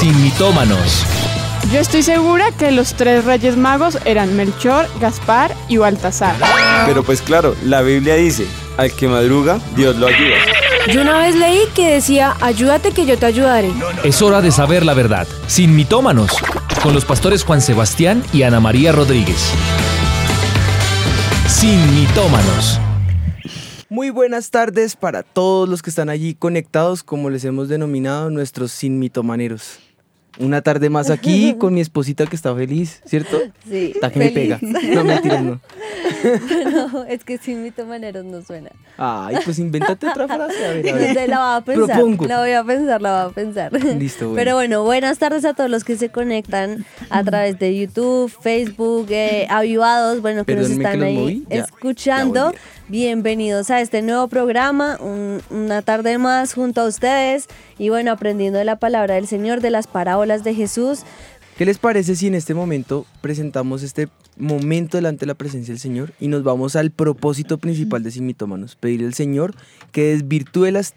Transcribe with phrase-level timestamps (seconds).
[0.00, 1.04] sin mitómanos.
[1.70, 6.36] Yo estoy segura que los tres reyes magos eran Melchor, Gaspar y Baltasar.
[6.86, 8.46] Pero pues claro, la Biblia dice,
[8.78, 10.36] al que madruga, Dios lo ayuda.
[10.90, 13.70] Yo una vez leí que decía, ayúdate que yo te ayudaré.
[14.02, 16.30] Es hora de saber la verdad, sin mitómanos,
[16.82, 19.52] con los pastores Juan Sebastián y Ana María Rodríguez.
[21.46, 22.80] Sin mitómanos.
[23.90, 28.72] Muy buenas tardes para todos los que están allí conectados, como les hemos denominado, nuestros
[28.72, 29.80] sin mitomaneros.
[30.40, 33.38] Una tarde más aquí con mi esposita que está feliz, ¿cierto?
[33.68, 33.92] Sí.
[33.94, 34.58] Está que me pega.
[34.90, 35.60] No, mentira, no.
[36.92, 38.70] no, es que sin mitomaneros no suena.
[38.96, 40.66] Ay, pues invéntate otra frase.
[40.66, 41.28] A ver, a ver.
[41.28, 41.86] La voy a pensar.
[41.96, 42.26] Propongo.
[42.26, 43.72] La voy a pensar, la voy a pensar.
[43.72, 44.36] Listo, bueno.
[44.36, 49.06] Pero bueno, buenas tardes a todos los que se conectan a través de YouTube, Facebook,
[49.10, 51.46] eh, avivados, bueno, que nos que están ahí moví.
[51.48, 52.52] Ya, ya escuchando.
[52.94, 57.46] Bienvenidos a este nuevo programa, un- una tarde más junto a ustedes
[57.78, 61.02] y bueno, aprendiendo de la palabra del Señor, de las parábolas de Jesús.
[61.56, 65.78] ¿Qué les parece si en este momento presentamos este momento delante de la presencia del
[65.78, 68.74] Señor y nos vamos al propósito principal de Sin Mitómanos?
[68.74, 69.54] Pedirle al Señor
[69.92, 70.94] que desvirtúe las,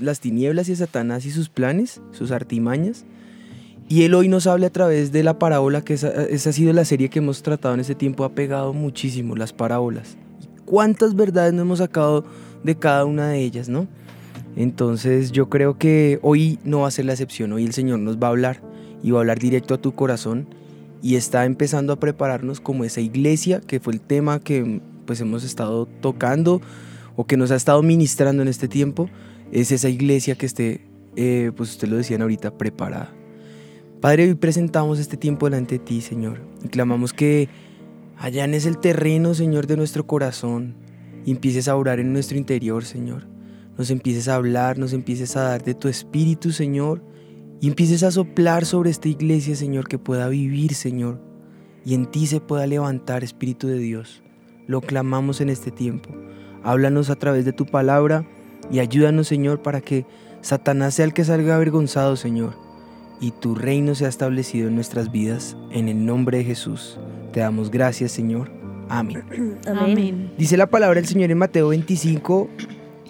[0.00, 3.04] las tinieblas y Satanás y sus planes, sus artimañas.
[3.88, 6.72] Y Él hoy nos hable a través de la parábola, que esa, esa ha sido
[6.72, 10.16] la serie que hemos tratado en este tiempo, ha pegado muchísimo las parábolas.
[10.64, 12.24] ¿Cuántas verdades no hemos sacado
[12.62, 13.88] de cada una de ellas, no?
[14.56, 18.18] Entonces yo creo que hoy no va a ser la excepción, hoy el Señor nos
[18.18, 18.60] va a hablar
[19.02, 20.46] y va a hablar directo a tu corazón
[21.02, 25.42] y está empezando a prepararnos como esa iglesia que fue el tema que pues hemos
[25.42, 26.60] estado tocando
[27.16, 29.10] o que nos ha estado ministrando en este tiempo,
[29.50, 33.12] es esa iglesia que esté, eh, pues usted lo decían ahorita, preparada.
[34.00, 37.48] Padre, hoy presentamos este tiempo delante de ti, Señor, y clamamos que
[38.22, 40.76] allanes el terreno, Señor, de nuestro corazón
[41.26, 43.26] y empieces a orar en nuestro interior, Señor.
[43.76, 47.02] Nos empieces a hablar, nos empieces a dar de tu espíritu, Señor,
[47.60, 51.20] y empieces a soplar sobre esta iglesia, Señor, que pueda vivir, Señor,
[51.84, 54.22] y en ti se pueda levantar, Espíritu de Dios.
[54.68, 56.10] Lo clamamos en este tiempo.
[56.62, 58.24] Háblanos a través de tu palabra
[58.70, 60.06] y ayúdanos, Señor, para que
[60.42, 62.54] Satanás sea el que salga avergonzado, Señor,
[63.20, 65.56] y tu reino sea establecido en nuestras vidas.
[65.72, 67.00] En el nombre de Jesús.
[67.32, 68.50] Te damos gracias, Señor.
[68.88, 69.58] Amén.
[69.66, 70.32] Amén.
[70.36, 72.50] Dice la palabra del Señor en Mateo 25,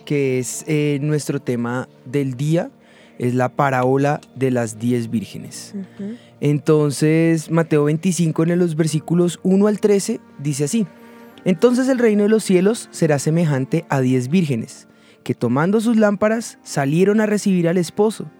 [0.04, 2.70] que es eh, nuestro tema del día,
[3.18, 5.74] es la parábola de las diez vírgenes.
[6.40, 10.86] Entonces, Mateo 25 en los versículos 1 al 13 dice así,
[11.44, 14.88] Entonces el reino de los cielos será semejante a diez vírgenes,
[15.24, 18.30] que tomando sus lámparas salieron a recibir al esposo.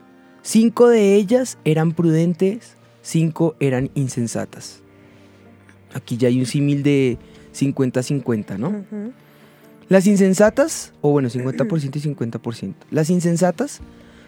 [0.43, 4.82] Cinco de ellas eran prudentes, cinco eran insensatas.
[5.95, 7.19] Aquí ya hay un símil de
[7.55, 8.85] 50-50, ¿no?
[9.89, 12.75] Las insensatas, o bueno, 50% y 50%.
[12.91, 13.81] Las insensatas,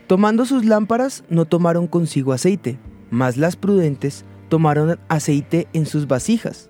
[0.07, 2.79] tomando sus lámparas, no tomaron consigo aceite,
[3.11, 6.69] mas las prudentes tomaron aceite en sus vasijas,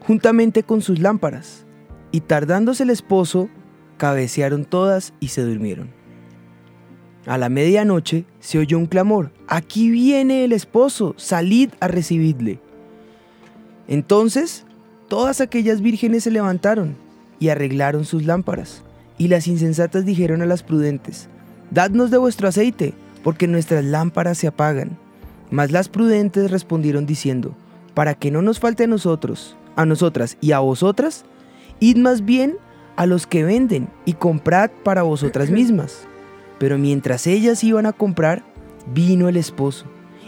[0.00, 1.64] juntamente con sus lámparas,
[2.10, 3.48] y tardándose el esposo,
[3.98, 5.90] cabecearon todas y se durmieron.
[7.24, 12.60] A la medianoche se oyó un clamor, aquí viene el esposo, salid a recibirle.
[13.92, 14.64] Entonces,
[15.08, 16.96] todas aquellas vírgenes se levantaron
[17.38, 18.82] y arreglaron sus lámparas.
[19.18, 21.28] Y las insensatas dijeron a las prudentes,
[21.70, 24.96] Dadnos de vuestro aceite, porque nuestras lámparas se apagan.
[25.50, 27.54] Mas las prudentes respondieron diciendo,
[27.92, 31.26] Para que no nos falte a nosotros, a nosotras y a vosotras,
[31.78, 32.56] id más bien
[32.96, 36.04] a los que venden y comprad para vosotras mismas.
[36.58, 38.42] Pero mientras ellas iban a comprar,
[38.94, 39.84] vino el esposo,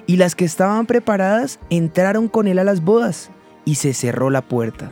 [0.06, 3.31] y las que estaban preparadas entraron con él a las bodas,
[3.64, 4.91] y se cerró la puerta.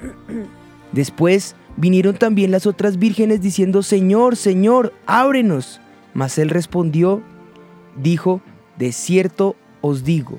[0.93, 5.81] Después vinieron también las otras vírgenes diciendo, Señor, Señor, ábrenos.
[6.15, 7.22] Mas él respondió,
[7.97, 8.43] dijo,
[8.78, 10.38] de cierto os digo,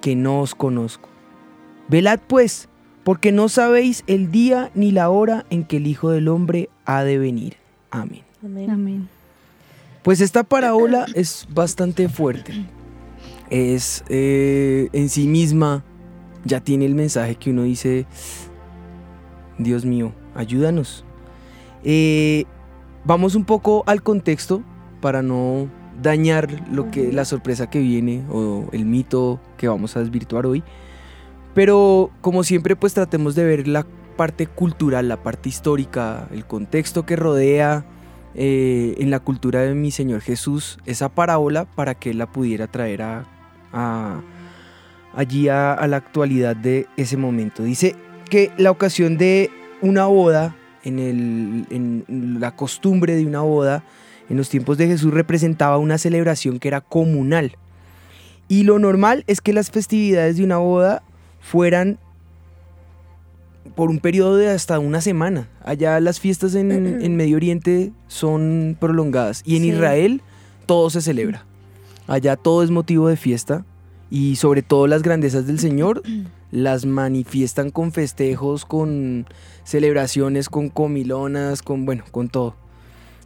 [0.00, 1.08] que no os conozco.
[1.88, 2.68] Velad pues,
[3.04, 7.04] porque no sabéis el día ni la hora en que el Hijo del Hombre ha
[7.04, 7.56] de venir.
[7.90, 8.22] Amén.
[8.42, 8.70] Amén.
[8.70, 9.08] Amén.
[10.02, 12.66] Pues esta parábola es bastante fuerte.
[13.50, 15.84] Es eh, en sí misma,
[16.44, 18.06] ya tiene el mensaje que uno dice,
[19.58, 21.04] Dios mío, ayúdanos.
[21.84, 22.44] Eh,
[23.04, 24.62] vamos un poco al contexto
[25.00, 25.68] para no
[26.00, 30.62] dañar lo que, la sorpresa que viene o el mito que vamos a desvirtuar hoy.
[31.54, 33.86] Pero como siempre pues tratemos de ver la
[34.16, 37.84] parte cultural, la parte histórica, el contexto que rodea
[38.34, 42.66] eh, en la cultura de mi Señor Jesús esa parábola para que él la pudiera
[42.68, 43.24] traer a,
[43.72, 44.20] a-
[45.14, 47.62] allí a, a la actualidad de ese momento.
[47.62, 47.94] Dice
[48.30, 49.50] que la ocasión de
[49.82, 53.84] una boda, en, el- en la costumbre de una boda,
[54.28, 57.56] en los tiempos de Jesús representaba una celebración que era comunal.
[58.48, 61.02] Y lo normal es que las festividades de una boda
[61.40, 61.98] fueran
[63.74, 65.48] por un periodo de hasta una semana.
[65.64, 69.68] Allá las fiestas en, en Medio Oriente son prolongadas y en Sí.
[69.70, 70.22] Israel
[70.66, 71.44] todo se celebra.
[72.06, 73.64] Allá todo es motivo de fiesta
[74.12, 76.02] y sobre todo las grandezas del Señor
[76.50, 79.26] las manifiestan con festejos, con
[79.64, 82.54] celebraciones, con comilonas, con bueno, con todo.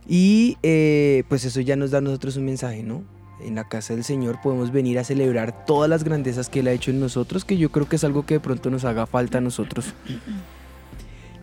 [0.07, 3.03] Y eh, pues eso ya nos da a nosotros un mensaje, ¿no?
[3.45, 6.73] En la casa del Señor podemos venir a celebrar todas las grandezas que Él ha
[6.73, 9.39] hecho en nosotros, que yo creo que es algo que de pronto nos haga falta
[9.39, 9.93] a nosotros.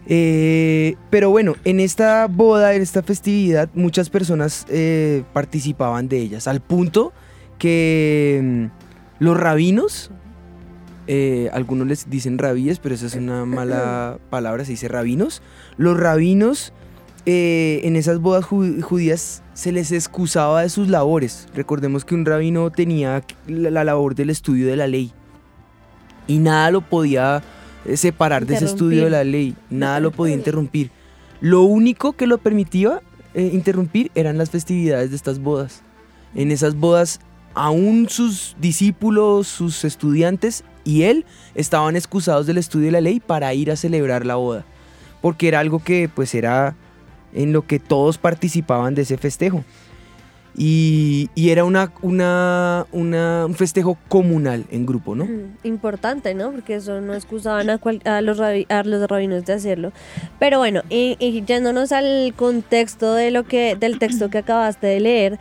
[0.07, 6.47] Eh, pero bueno, en esta boda, en esta festividad, muchas personas eh, participaban de ellas,
[6.47, 7.11] al punto
[7.59, 8.82] que mm,
[9.23, 10.11] los rabinos,
[11.07, 15.41] eh, algunos les dicen rabíes, pero esa es una mala palabra, se dice rabinos,
[15.77, 16.73] los rabinos
[17.25, 21.47] eh, en esas bodas ju- judías se les excusaba de sus labores.
[21.55, 25.11] Recordemos que un rabino tenía la, la labor del estudio de la ley
[26.27, 27.41] y nada lo podía
[27.85, 30.89] eh, separar de ese estudio de la ley, nada lo podía interrumpir.
[31.41, 33.01] Lo único que lo permitía
[33.33, 35.81] eh, interrumpir eran las festividades de estas bodas.
[36.35, 37.19] En esas bodas,
[37.53, 43.53] aún sus discípulos, sus estudiantes y él estaban excusados del estudio de la ley para
[43.53, 44.65] ir a celebrar la boda,
[45.21, 46.75] porque era algo que pues era
[47.33, 49.63] en lo que todos participaban de ese festejo.
[50.55, 55.25] Y, era una, una, una- un festejo comunal en grupo, ¿no?
[55.25, 56.51] Mm, Importante, ¿no?
[56.51, 59.91] Porque eso no excusaban a, cual- a los, rabi- a los rabinos de hacerlo.
[60.37, 65.39] Pero bueno, y yéndonos al contexto de lo que, del texto que acabaste de leer,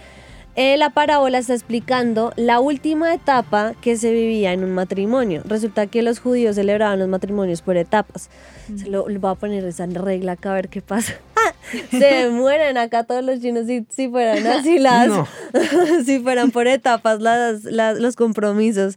[0.55, 5.43] eh, la parábola está explicando la última etapa que se vivía en un matrimonio.
[5.47, 8.29] Resulta que los judíos celebraban los matrimonios por etapas.
[8.77, 11.15] Se lo, le voy a poner esa regla acá a ver qué pasa.
[11.91, 15.27] se mueren acá todos los chinos si, si fueran así las, No.
[16.05, 18.97] si fueran por etapas las, las- los compromisos.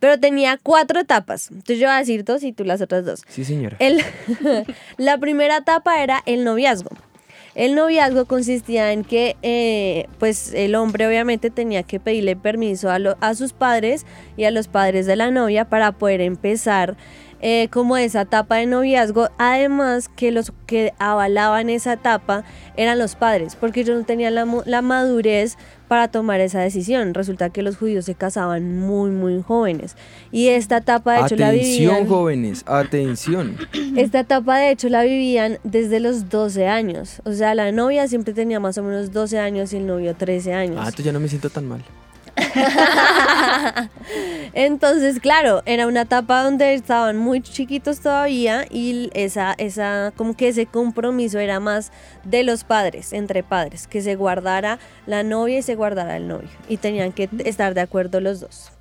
[0.00, 1.50] Pero tenía cuatro etapas.
[1.50, 3.22] Entonces yo voy a decir dos y tú las otras dos.
[3.28, 3.76] Sí, señora.
[3.80, 4.00] El-
[4.96, 6.90] la primera etapa era el noviazgo.
[7.58, 13.00] El noviazgo consistía en que, eh, pues, el hombre obviamente tenía que pedirle permiso a,
[13.00, 14.06] lo- a sus padres
[14.36, 16.96] y a los padres de la novia para poder empezar
[17.40, 19.28] eh, como esa etapa de noviazgo.
[19.38, 22.44] Además, que los que avalaban esa etapa
[22.76, 25.56] eran los padres, porque ellos no tenían la, la madurez
[25.88, 27.14] para tomar esa decisión.
[27.14, 29.96] Resulta que los judíos se casaban muy, muy jóvenes.
[30.30, 32.06] Y esta etapa, de hecho, la Atención, vivían.
[32.08, 33.56] jóvenes, atención.
[33.96, 37.22] Esta etapa de hecho la vivían desde los 12 años.
[37.24, 40.52] O sea, la novia siempre tenía más o menos 12 años y el novio 13
[40.52, 40.76] años.
[40.78, 41.82] Ah, entonces ya no me siento tan mal.
[44.52, 50.48] Entonces, claro, era una etapa donde estaban muy chiquitos todavía y esa, esa, como que
[50.48, 51.92] ese compromiso era más
[52.24, 56.48] de los padres, entre padres, que se guardara la novia y se guardara el novio.
[56.68, 58.72] Y tenían que estar de acuerdo los dos.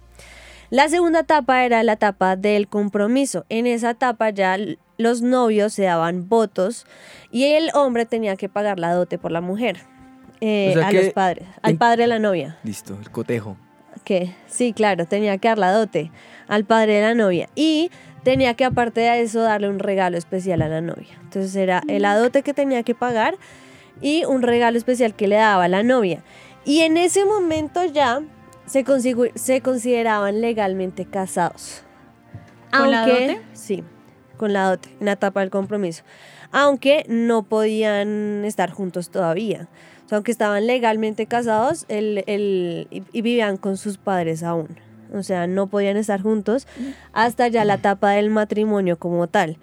[0.69, 3.45] La segunda etapa era la etapa del compromiso.
[3.47, 4.57] En esa etapa ya
[4.97, 6.85] los novios se daban votos
[7.31, 9.77] y el hombre tenía que pagar la dote por la mujer.
[10.41, 12.57] Eh, O sea a que los padres, al en- padre de la novia.
[12.63, 13.57] Listo, el cotejo.
[14.03, 16.11] Que sí, claro, tenía que dar la dote
[16.47, 17.89] al padre de la novia y
[18.23, 21.17] tenía que aparte de eso darle un regalo especial a la novia.
[21.23, 23.35] Entonces era el dote que tenía que pagar
[24.01, 26.23] y un regalo especial que le daba a la novia.
[26.63, 28.21] Y en ese momento ya
[28.65, 31.83] se, consigu- se consideraban legalmente casados.
[32.71, 33.41] ¿Con la dote?
[33.53, 33.83] Sí,
[34.37, 36.03] con la dote, en la etapa del compromiso.
[36.51, 39.67] Aunque no podían estar juntos todavía.
[40.07, 44.69] O sea, aunque estaban legalmente casados el, el- y, y vivían con sus padres aún.
[45.13, 46.65] O sea, no podían estar juntos
[47.13, 49.57] hasta ya la etapa del matrimonio como tal.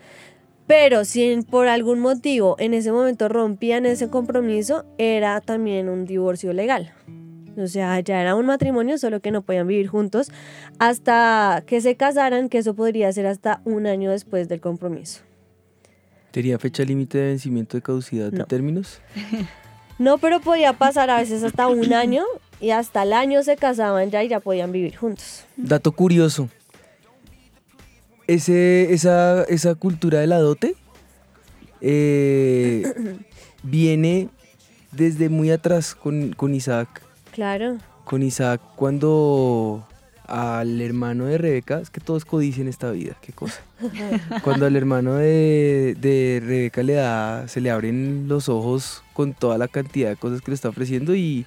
[0.67, 6.05] Pero si en- por algún motivo en ese momento rompían ese compromiso, era también un
[6.05, 6.93] divorcio legal.
[7.57, 10.31] O sea, ya era un matrimonio, solo que no podían vivir juntos
[10.79, 15.21] hasta que se casaran, que eso podría ser hasta un año después del compromiso.
[16.33, 18.45] ¿Tenía fecha límite de vencimiento de caducidad de No.
[18.47, 19.01] términos?
[19.99, 22.25] No, pero podía pasar a veces hasta un año
[22.61, 25.45] y hasta el año se casaban ya y ya podían vivir juntos.
[25.57, 26.49] Dato curioso.
[28.27, 30.75] Ese, esa, esa cultura de la dote
[31.81, 32.95] eh,
[33.63, 34.29] viene
[34.93, 37.03] desde muy atrás con, con Isaac.
[37.33, 37.79] Claro.
[38.05, 39.87] Con Isaac cuando
[40.27, 43.61] al hermano de Rebeca, es que todos codician esta vida, qué cosa.
[44.43, 49.59] Cuando al hermano de, de Rebeca le da, se le abren los ojos con toda
[49.59, 51.45] la cantidad de cosas que le está ofreciendo y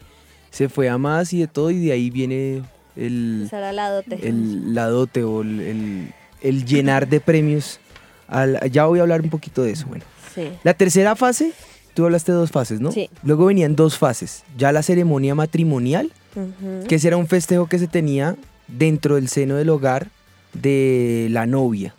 [0.52, 2.62] se fue a más y de todo y de ahí viene
[2.96, 4.28] el, la dote.
[4.28, 7.80] el la dote o el, el- el llenar de premios.
[8.28, 9.88] Al- ya voy a hablar un poquito de eso.
[9.88, 10.04] Bueno,
[10.36, 10.50] Sí.
[10.64, 11.52] la tercera fase,
[11.96, 12.92] tú hablaste de dos fases, ¿no?
[12.92, 13.10] Sí.
[13.24, 14.44] Luego venían dos fases.
[14.56, 16.86] Ya la ceremonia matrimonial, Ujú.
[16.88, 18.36] que ese era un festejo que se tenía
[18.68, 20.08] dentro del seno del hogar
[20.54, 21.94] de la novia,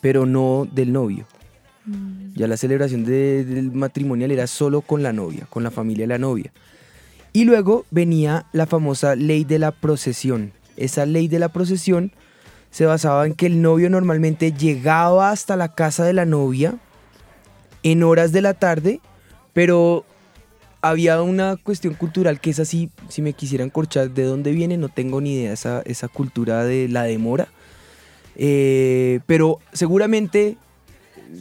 [0.00, 1.26] pero no del novio.
[2.34, 6.08] Ya la celebración de- del matrimonial era solo con la novia, con la familia de
[6.08, 6.50] la novia.
[7.32, 10.52] Y luego venía la famosa ley de la procesión.
[10.76, 12.12] Esa ley de la procesión
[12.70, 16.74] se basaba en que el novio normalmente llegaba hasta la casa de la novia
[17.82, 19.00] en horas de la tarde,
[19.52, 20.04] pero
[20.88, 24.88] había una cuestión cultural que es así, si me quisieran corchar de dónde viene, no
[24.88, 27.48] tengo ni idea, esa, esa cultura de la demora.
[28.36, 30.56] Eh, pero seguramente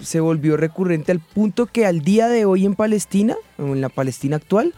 [0.01, 4.37] se volvió recurrente al punto que al día de hoy en Palestina, en la Palestina
[4.37, 4.73] actual,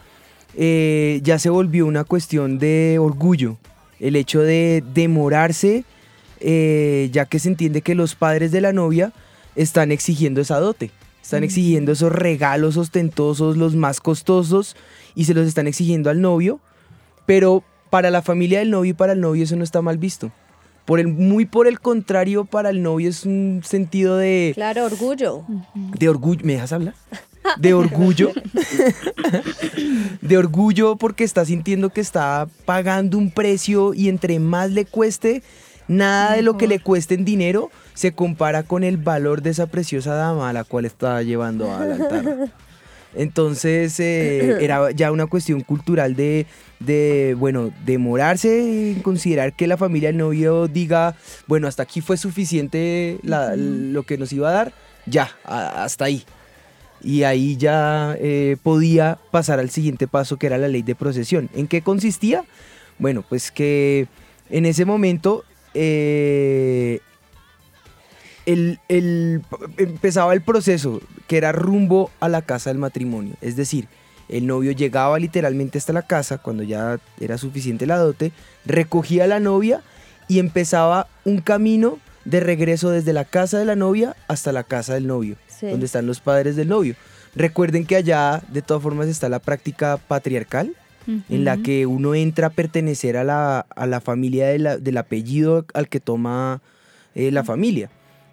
[0.56, 3.56] eh, ya se volvió una cuestión de orgullo.
[4.00, 5.84] El hecho de demorarse,
[6.40, 9.12] eh, ya que se entiende que los padres de la novia
[9.56, 10.90] están exigiendo esa dote.
[11.28, 14.76] Están exigiendo esos regalos ostentosos, los más costosos,
[15.14, 16.58] y se los están exigiendo al novio.
[17.26, 20.32] Pero para la familia del novio y para el novio eso no está mal visto.
[20.86, 25.44] Por el, muy por el contrario, para el novio es un sentido de, Claro, orgullo.
[25.74, 26.40] de orgullo.
[26.46, 26.94] ¿Me dejas hablar?
[27.58, 28.32] De orgullo.
[30.22, 35.42] de orgullo porque está sintiendo que está pagando un precio y entre más le cueste,
[35.88, 39.66] nada de lo que le cueste en dinero se compara con el valor de esa
[39.66, 42.50] preciosa dama a la cual está llevando al altar.
[43.14, 46.46] Entonces eh, era ya una cuestión cultural de,
[46.78, 51.16] de, bueno, demorarse en considerar que la familia del novio diga,
[51.46, 54.72] bueno, hasta aquí fue suficiente la- lo que nos iba a dar,
[55.06, 56.22] ya, a- hasta ahí.
[57.02, 61.48] Y ahí ya eh, podía pasar al siguiente paso que era la ley de procesión.
[61.54, 62.44] ¿En qué consistía?
[62.98, 64.08] Bueno, pues que
[64.50, 67.00] en ese momento eh,
[68.46, 69.42] el- el-
[69.76, 73.34] empezaba el proceso que era rumbo a la casa del matrimonio.
[73.40, 73.88] Es decir,
[74.28, 78.32] el novio llegaba literalmente hasta la casa cuando ya era suficiente la dote,
[78.64, 79.82] recogía a la novia
[80.28, 84.94] y empezaba un camino de regreso desde la casa de la novia hasta la casa
[84.94, 85.66] del novio, Sí.
[85.66, 86.94] donde están los padres del novio.
[87.34, 90.74] Recuerden que allá de todas formas está la práctica patriarcal,
[91.28, 94.98] en la que uno entra a pertenecer a la, a la familia de la- del
[94.98, 96.60] apellido al que toma
[97.14, 97.90] eh, la familia.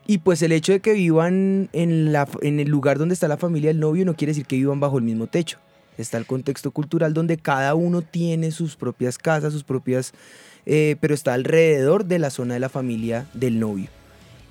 [0.08, 3.38] Y pues el hecho de que vivan en, la, en el lugar donde está la
[3.38, 5.58] familia del novio no quiere decir que vivan bajo el mismo techo.
[5.98, 10.14] Está el contexto cultural donde cada uno tiene sus propias casas, sus propias...
[10.66, 13.88] eh, pero está alrededor de la zona de la familia del novio.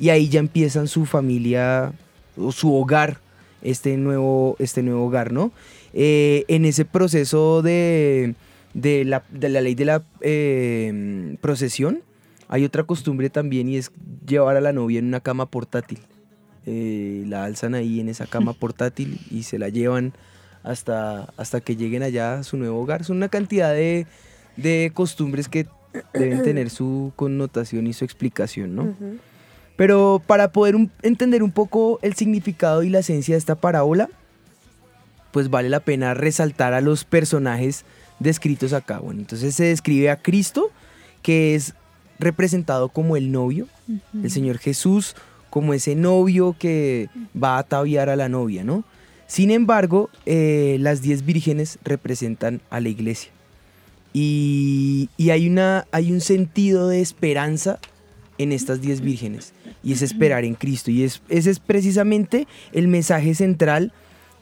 [0.01, 1.93] Y ahí ya empiezan su familia
[2.37, 3.19] o su hogar,
[3.63, 5.53] este nuevo, este nuevo hogar, ¿no?
[5.95, 8.35] Eh, en ese proceso de,
[8.75, 12.01] de, la, de la ley de la eh, procesión,
[12.49, 13.91] hay otra costumbre también y es
[14.27, 16.01] llevar a la novia en una cama portátil.
[16.67, 20.13] Eh, la alzan ahí en esa cama portátil y se la llevan
[20.63, 23.05] hasta, hasta que lleguen allá a su nuevo hogar.
[23.05, 24.07] Son una cantidad de,
[24.57, 25.67] de costumbres que
[26.13, 28.95] deben tener su connotación y su explicación, ¿no?
[29.77, 34.09] Pero para poder un- entender un poco el significado y la esencia de esta parábola,
[35.35, 37.85] pues vale la pena resaltar a los personajes
[38.21, 39.01] descritos acá.
[39.01, 40.71] Bueno, entonces se describe a Cristo,
[41.23, 41.75] que es
[42.21, 43.67] representado como el novio,
[44.23, 45.17] el Señor Jesús
[45.51, 48.85] como ese novio que va a ataviar a la novia, ¿no?
[49.27, 53.33] Sin embargo, eh, las diez vírgenes representan a la iglesia.
[54.13, 57.81] Y, y hay, una, hay un sentido de esperanza
[58.39, 59.53] en estas diez vírgenes.
[59.83, 60.93] Y es esperar en Cristo.
[60.93, 63.93] Y es, ese es precisamente el mensaje central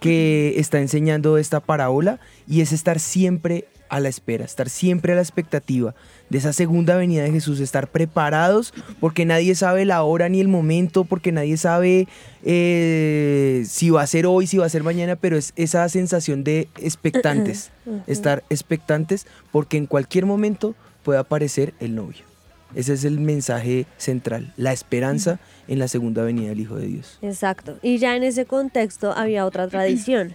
[0.03, 2.21] que está enseñando esta parábola.
[2.47, 5.95] Y es estar siempre a la espera, estar siempre a la expectativa
[6.31, 10.49] de esa segunda venida de Jesús, estar preparados porque nadie sabe la hora ni el
[10.49, 12.09] momento, porque nadie sabe
[12.43, 16.43] eh, si va a ser hoy, si va a ser mañana, pero es esa sensación
[16.43, 17.71] de expectantes,
[18.07, 22.32] estar expectantes porque en cualquier momento puede aparecer el novio.
[22.75, 25.39] Ese es el mensaje central, la esperanza
[25.69, 27.19] en la segunda venida del Hijo de Dios.
[27.23, 27.79] Exacto.
[27.83, 30.35] Y ya en ese contexto había otra tradición.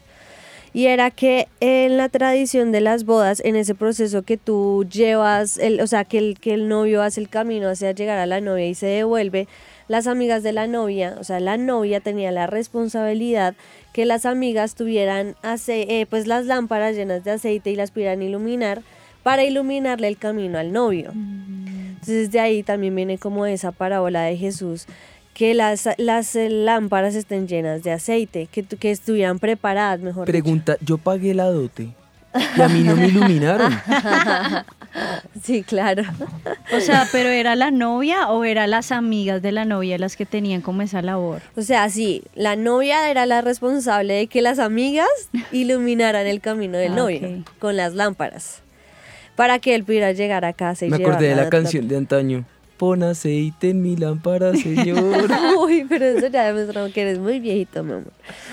[0.74, 5.58] Y era que en la tradición de las bodas, en ese proceso que tú llevas,
[5.58, 8.42] el, o sea, que el, que el novio hace el camino hacia llegar a la
[8.42, 9.48] novia y se devuelve,
[9.88, 13.56] las amigas de la novia, o sea, la novia tenía la responsabilidad
[13.94, 18.22] que las amigas tuvieran ace- eh, pues las lámparas llenas de aceite y las pudieran
[18.22, 18.84] iluminar
[19.24, 21.14] para iluminarle el camino al novio.
[22.08, 24.86] Entonces de ahí también viene como esa parábola de Jesús,
[25.34, 30.32] que las, las eh, lámparas estén llenas de aceite, que, que estuvieran preparadas, mejor dicho.
[30.32, 31.90] Pregunta, yo pagué la dote
[32.58, 33.74] y a mí no me iluminaron.
[35.44, 36.02] Sí, claro.
[36.76, 40.26] O sea, pero ¿era la novia o eran las amigas de la novia las que
[40.26, 41.42] tenían como esa labor?
[41.56, 45.08] O sea, sí, la novia era la responsable de que las amigas
[45.52, 48.64] iluminaran el camino del Ah, novio con las lámparas.
[49.38, 52.44] Para que él pudiera llegar a casa y Me acordé de la canción de antaño.
[52.78, 55.30] Pon aceite en mi lámpara, señor.
[55.60, 58.12] Uy, pero eso ya demostró que eres muy viejito, mi amor.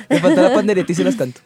[0.08, 1.40] Me falta la pandereta y se las canto.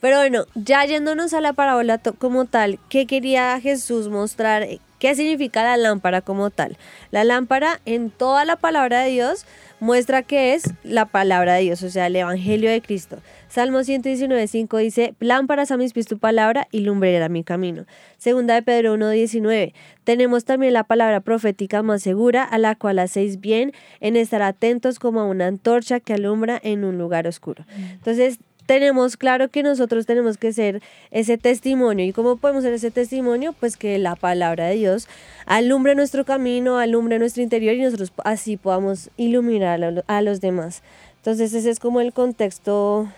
[0.00, 4.66] Pero bueno, ya yéndonos a la parábola como tal, ¿qué quería Jesús mostrar?
[5.04, 6.78] ¿Qué significa la lámpara como tal?
[7.10, 9.44] La lámpara en toda la palabra de Dios
[9.78, 13.18] muestra que es la palabra de Dios, o sea, el Evangelio de Cristo.
[13.50, 17.84] Salmo 119.5 dice, lámparas a mis pies tu palabra y lumbrera mi camino.
[18.16, 23.42] Segunda de Pedro 1.19, tenemos también la palabra profética más segura, a la cual hacéis
[23.42, 27.66] bien en estar atentos como a una antorcha que alumbra en un lugar oscuro.
[27.92, 32.04] Entonces, tenemos claro que nosotros tenemos que ser ese testimonio.
[32.06, 33.54] ¿Y cómo podemos ser ese testimonio?
[33.58, 35.08] Pues que la palabra de Dios
[35.46, 40.40] alumbre nuestro camino, alumbre nuestro interior y nosotros así podamos iluminar a lo- a los
[40.40, 40.82] demás.
[41.18, 43.08] Entonces ese es como el contexto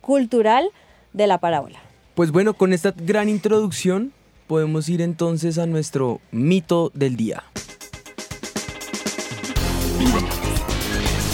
[0.00, 0.68] cultural
[1.12, 1.78] de la parábola.
[2.14, 4.12] Pues bueno, con esta gran introducción
[4.46, 7.44] podemos ir entonces a nuestro mito del día.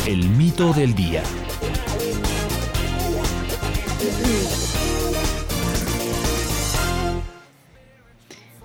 [0.06, 1.22] El mito del día.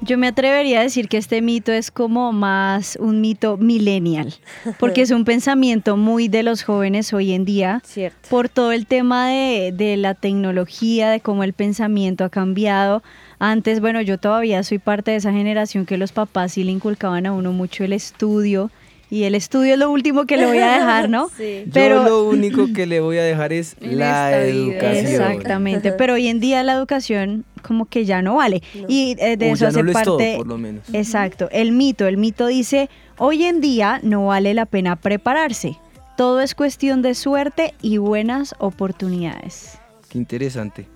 [0.06, 4.34] Yo me atrevería a decir que este mito es como más un mito millennial,
[4.78, 8.28] porque es un pensamiento muy de los jóvenes hoy en día, Cierto.
[8.30, 13.02] por todo el tema de, de la tecnología, de cómo el pensamiento ha cambiado.
[13.40, 17.25] Antes, bueno, yo todavía soy parte de esa generación que los papás sí le inculcaban
[17.25, 18.72] a uno mucho el estudio,
[19.13, 21.29] y el estudio es lo último que le voy a dejar, ¿no?
[21.38, 21.65] Sí.
[21.67, 25.05] Yo lo único que le voy a dejar es la educación.
[25.05, 28.63] Exactamente, pero hoy en día la educación como que ya no vale.
[28.88, 30.38] Y eh, de O eso ya hace no lo es todo, parte...
[30.38, 30.84] por lo menos.
[30.93, 32.89] Exacto, el mito, el mito dice,
[33.20, 35.77] hoy en día no vale la pena prepararse,
[36.17, 39.77] todo es cuestión de suerte y buenas oportunidades.
[40.10, 40.88] Qué interesante.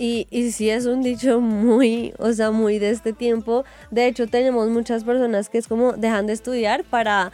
[0.00, 3.64] Y, y sí es un dicho muy, o sea, muy de este tiempo.
[3.90, 7.32] De hecho, tenemos muchas personas que es como dejan de estudiar para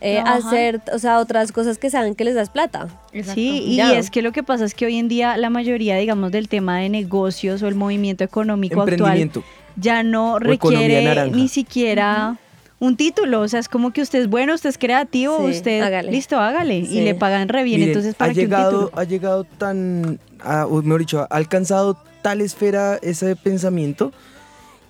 [0.00, 2.88] eh, hacer, o sea, otras cosas que saben que les das plata.
[3.34, 3.98] Sí, y Ya.
[3.98, 6.78] es que lo que pasa es que hoy en día la mayoría, digamos, del tema
[6.78, 9.44] de negocios o el movimiento económico actual Emprendimiento.
[9.76, 12.36] ya no requiere ni siquiera
[12.78, 15.80] un título, o sea, es como que usted es bueno, usted es creativo, Sí, usted,
[15.80, 16.10] hágale.
[16.12, 16.98] listo, hágale, Sí.
[16.98, 19.00] y le pagan re bien, Miren, entonces ha para qué un llegado, título.
[19.00, 24.12] ha llegado tan, a- o mejor dicho, ha alcanzado tal esfera ese pensamiento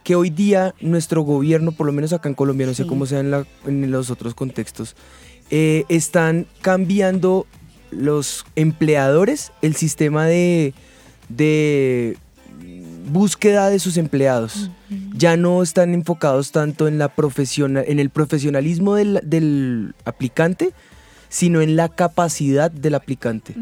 [0.04, 2.88] que hoy día nuestro gobierno, por lo menos acá en Colombia, no sé Sí.
[2.88, 4.94] cómo sea en, la- en los otros contextos,
[5.50, 7.46] eh, están cambiando
[7.90, 10.74] los empleadores el sistema de,
[11.28, 12.16] de
[13.10, 14.70] búsqueda de sus empleados.
[15.16, 20.70] Ya no están enfocados tanto en, la profesiona- en el profesionalismo del, del aplicante,
[21.28, 23.54] sino en la capacidad del aplicante.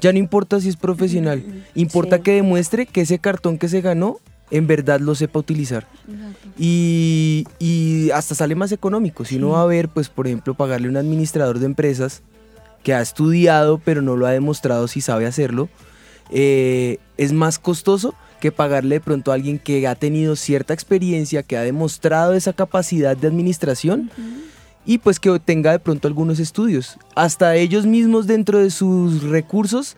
[0.00, 1.42] Ya no importa si es profesional,
[1.74, 2.22] importa Sí.
[2.22, 4.18] que demuestre que ese cartón que se ganó
[4.50, 5.86] en verdad lo sepa utilizar.
[6.58, 9.24] Y, y hasta sale más económico.
[9.24, 12.22] Si uno va a ver, pues por ejemplo, pagarle a un administrador de empresas
[12.82, 15.68] que ha estudiado pero no lo ha demostrado si sabe hacerlo,
[16.30, 21.42] eh, es más costoso que pagarle de pronto a alguien que ha tenido cierta experiencia,
[21.44, 24.10] que ha demostrado esa capacidad de administración
[24.84, 26.98] y pues que tenga de pronto algunos estudios.
[27.14, 29.96] Hasta ellos mismos dentro de sus recursos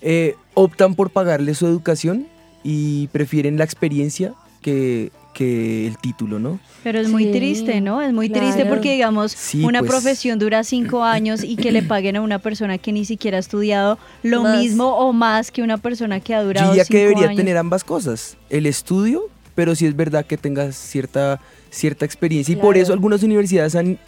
[0.00, 2.26] eh, optan por pagarle su educación
[2.64, 6.60] y prefieren la experiencia que, que el título, ¿no?
[6.84, 8.00] Pero es muy Sí, triste, ¿no?
[8.02, 8.70] Es muy triste claro.
[8.70, 9.90] porque, digamos, Sí, una pues.
[9.90, 13.40] profesión dura cinco años y que le paguen a una persona que ni siquiera ha
[13.40, 14.58] estudiado lo Más.
[14.58, 17.36] mismo o más que una persona que ha Yo durado diría cinco que debería años.
[17.36, 19.22] tener ambas cosas, el estudio,
[19.54, 21.40] pero sí es verdad que tenga cierta,
[21.70, 22.52] cierta experiencia.
[22.52, 23.98] Y por eso algunas universidades han,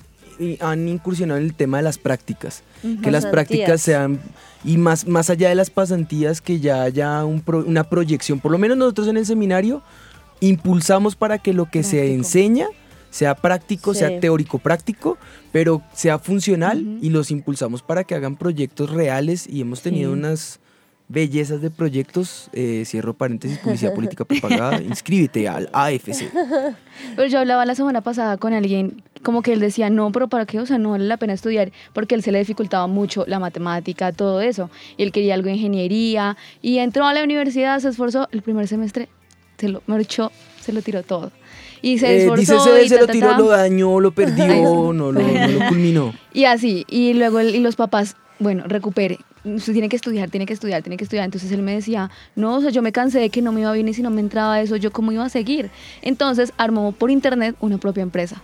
[0.61, 3.27] han incursionado en el tema de las prácticas, que las Pasantías.
[3.31, 4.21] prácticas sean,
[4.65, 8.51] y más, más allá de las pasantías, que ya haya un pro- una proyección, por
[8.53, 9.83] lo menos nosotros en el seminario,
[10.41, 12.67] impulsamos para que lo que se enseña
[13.11, 14.01] sea práctico, Sí.
[14.01, 15.19] sea teórico práctico,
[15.53, 20.19] pero sea funcional y los impulsamos para que hagan proyectos reales y hemos tenido Sí.
[20.19, 20.61] unas
[21.09, 26.31] bellezas de proyectos, eh, cierro paréntesis, publicidad política propagada, inscríbete al AFC.
[27.17, 30.47] Pero yo hablaba la semana pasada con alguien, como que él decía, no, pero ¿para
[30.47, 30.61] qué?
[30.61, 34.13] O sea, no vale la pena estudiar, porque él se le dificultaba mucho la matemática,
[34.13, 34.71] todo eso.
[34.97, 38.67] Y él quería algo de ingeniería, y entró a la universidad, se esforzó, el primer
[38.67, 39.09] semestre
[39.59, 41.31] se lo marchó, se lo tiró todo.
[41.83, 42.55] Y se Eh, esforzó.
[42.55, 43.39] dice, se, y se ta, lo tiró, ta.
[43.39, 44.47] lo dañó, lo perdió,
[44.95, 46.15] no lo, no lo culminó.
[46.33, 50.47] Y así, y luego él- y los papás, bueno, recupere, usted tiene que estudiar, tiene
[50.47, 51.25] que estudiar, tiene que estudiar.
[51.25, 53.73] Entonces él me decía, no, o sea, yo me cansé de que no me iba
[53.73, 55.71] bien y si no me entraba eso, yo cómo iba a seguir.
[56.03, 58.43] Entonces armó por internet una propia empresa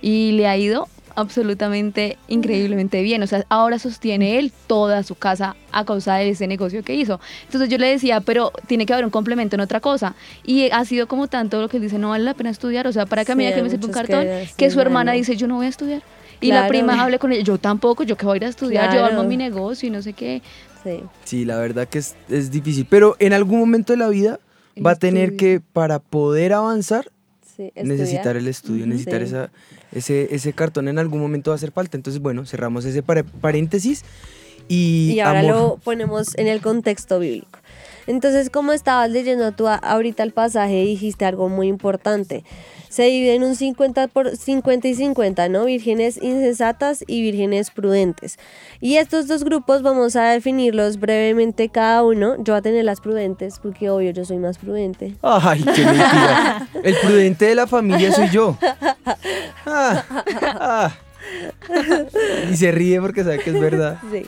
[0.00, 3.22] y le ha ido absolutamente increíblemente bien.
[3.22, 7.20] O sea, ahora sostiene él toda su casa a causa de ese negocio que hizo.
[7.44, 10.14] Entonces yo le decía, pero tiene que haber un complemento en otra cosa.
[10.44, 12.86] Y ha sido como tanto lo que él dice, no vale la pena estudiar.
[12.86, 14.74] O sea, para que a mí Sí, que me sirve un cartón, que que sí,
[14.74, 16.02] su hermana dice, yo no voy a estudiar.
[16.42, 18.94] Y la prima hable con ella, yo tampoco, yo que voy a ir a estudiar,
[18.94, 20.42] yo armo mi negocio y no sé qué.
[20.84, 21.00] Sí.
[21.24, 22.86] Sí, la verdad que es, es difícil.
[22.90, 24.40] Pero en algún momento de la vida
[24.74, 25.60] El va a tener estudio.
[25.60, 27.10] que, para poder avanzar,
[27.56, 29.26] Sí, necesitar el estudio, necesitar Sí.
[29.26, 29.50] esa,
[29.92, 31.96] ese, ese cartón en algún momento va a hacer falta.
[31.96, 34.04] Entonces, bueno, cerramos ese paréntesis
[34.68, 35.54] y, y ahora amor.
[35.54, 37.58] lo ponemos en el contexto bíblico.
[38.06, 42.42] Entonces, como estabas leyendo tú ahorita el pasaje, dijiste algo muy importante.
[42.92, 45.64] Se divide en un 50, por, 50 y 50, ¿no?
[45.64, 48.38] Vírgenes insensatas y vírgenes prudentes.
[48.82, 52.36] Y estos dos grupos vamos a definirlos brevemente cada uno.
[52.36, 55.16] Yo voy a tener las prudentes, porque obvio yo soy más prudente.
[55.22, 56.68] Ay, qué mentira.
[56.84, 58.58] El prudente de la familia soy yo.
[59.64, 60.04] Ah,
[60.60, 60.92] ah.
[62.50, 63.98] Y se ríe porque sabe que es verdad.
[64.12, 64.24] Sí.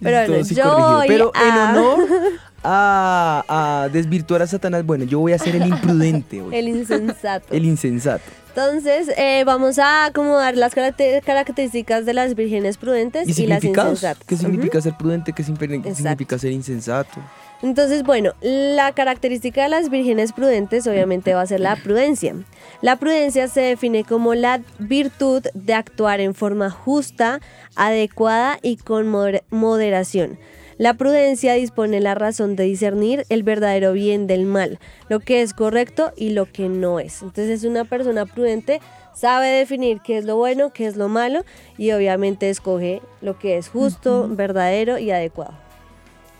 [0.00, 1.98] Pero bueno, yo en honor
[2.64, 3.44] a,
[3.84, 6.54] a desvirtuar a Satanás, bueno, yo voy a ser el imprudente hoy.
[6.56, 7.46] El insensato.
[7.54, 8.24] El insensato.
[8.48, 13.62] Entonces, eh, vamos a acomodar las caracter- características de las vírgenes prudentes ¿Y y, las
[13.62, 14.24] insensatas.
[14.26, 15.32] ¿Qué significa ser prudente?
[15.32, 15.94] ¿Qué Exacto.
[15.94, 17.20] significa ser insensato?
[17.60, 22.36] Entonces, bueno, la característica de las vírgenes prudentes obviamente va a ser la prudencia.
[22.82, 27.40] La prudencia se define como la virtud de actuar en forma justa,
[27.74, 30.38] adecuada y con moder- moderación.
[30.76, 35.52] La prudencia dispone la razón de discernir el verdadero bien del mal, lo que es
[35.52, 37.22] correcto y lo que no es.
[37.22, 38.80] Entonces, una persona prudente
[39.12, 41.44] sabe definir qué es lo bueno, qué es lo malo
[41.76, 45.54] y obviamente escoge lo que es justo, verdadero y adecuado.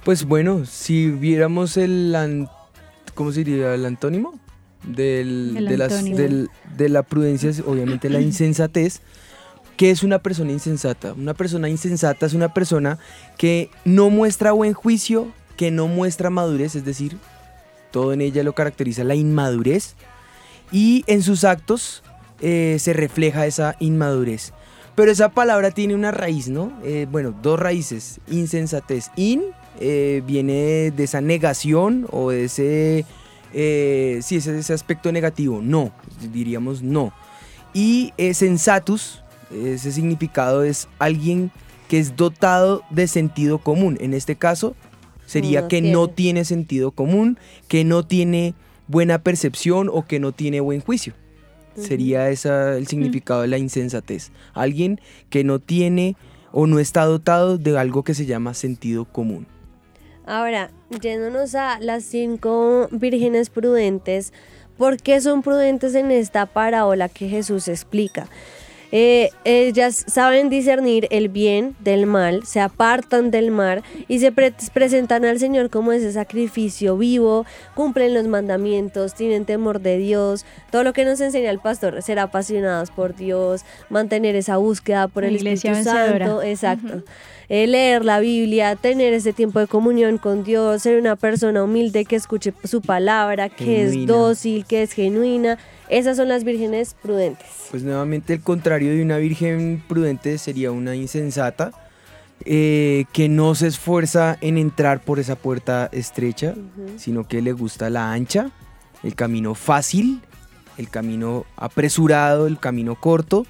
[0.09, 2.49] Pues bueno, si viéramos el, an-
[3.15, 3.75] ¿cómo se diría?
[3.75, 4.41] El antónimo
[4.83, 9.03] del, El de, las- del- de la prudencia, es obviamente la insensatez.
[9.77, 11.13] ¿Qué es una persona insensata?
[11.13, 12.99] Una persona insensata es una persona
[13.37, 17.19] que no muestra buen juicio, que no muestra madurez, es decir,
[17.91, 19.95] todo en ella lo caracteriza la inmadurez
[20.73, 22.03] y en sus actos
[22.41, 24.55] eh, se refleja esa inmadurez.
[24.95, 26.73] Pero esa palabra tiene una raíz, ¿no?
[26.83, 28.21] Eh, bueno, dos raíces.
[28.31, 29.11] Insensatez.
[29.17, 29.43] In
[29.81, 33.05] eh, viene de esa negación o de ese,
[33.53, 35.61] eh, sí, ese, ese aspecto negativo.
[35.63, 35.93] No,
[36.33, 37.13] diríamos no.
[37.73, 41.51] Y eh, sensatus, ese significado es alguien
[41.89, 43.97] que es dotado de sentido común.
[44.01, 44.75] En este caso,
[45.27, 46.45] sería No que no tiene.
[46.45, 48.55] sentido común, que no tiene
[48.89, 51.15] buena percepción o que no tiene buen juicio.
[51.77, 54.33] Sería esa el significado de la insensatez.
[54.53, 56.17] Alguien que no tiene
[56.51, 59.47] o no está dotado de algo que se llama sentido común.
[60.29, 64.35] Ahora, yéndonos a las cinco vírgenes prudentes,
[64.77, 68.29] ¿por qué son prudentes en esta parábola que Jesús explica?
[68.91, 74.55] Eh, ellas saben discernir el bien del mal, se apartan del mal y se pre-
[74.73, 80.85] presentan al Señor como ese sacrificio vivo, cumplen los mandamientos, tienen temor de Dios, todo
[80.85, 85.37] lo que nos enseña el pastor, ser apasionados por Dios, mantener esa búsqueda por el
[85.37, 86.27] iglesia Espíritu vencedora.
[86.27, 87.03] Santo, exacto.
[87.51, 92.05] Eh, leer la Biblia, tener ese tiempo de comunión con Dios, ser una persona humilde
[92.05, 95.57] que escuche su palabra, que es dócil, que es genuina.
[95.89, 97.49] Esas son las vírgenes prudentes.
[97.71, 101.73] Pues nuevamente el contrario de una virgen prudente sería una insensata
[102.45, 106.55] eh, que no se esfuerza en entrar por esa puerta estrecha,
[106.97, 108.51] sino que le gusta la ancha,
[109.03, 110.21] el camino fácil,
[110.77, 113.47] el camino apresurado, el camino corto,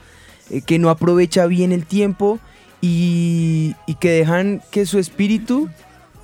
[0.51, 2.39] eh, que no aprovecha bien el tiempo
[2.81, 5.69] y, y que dejan que su espíritu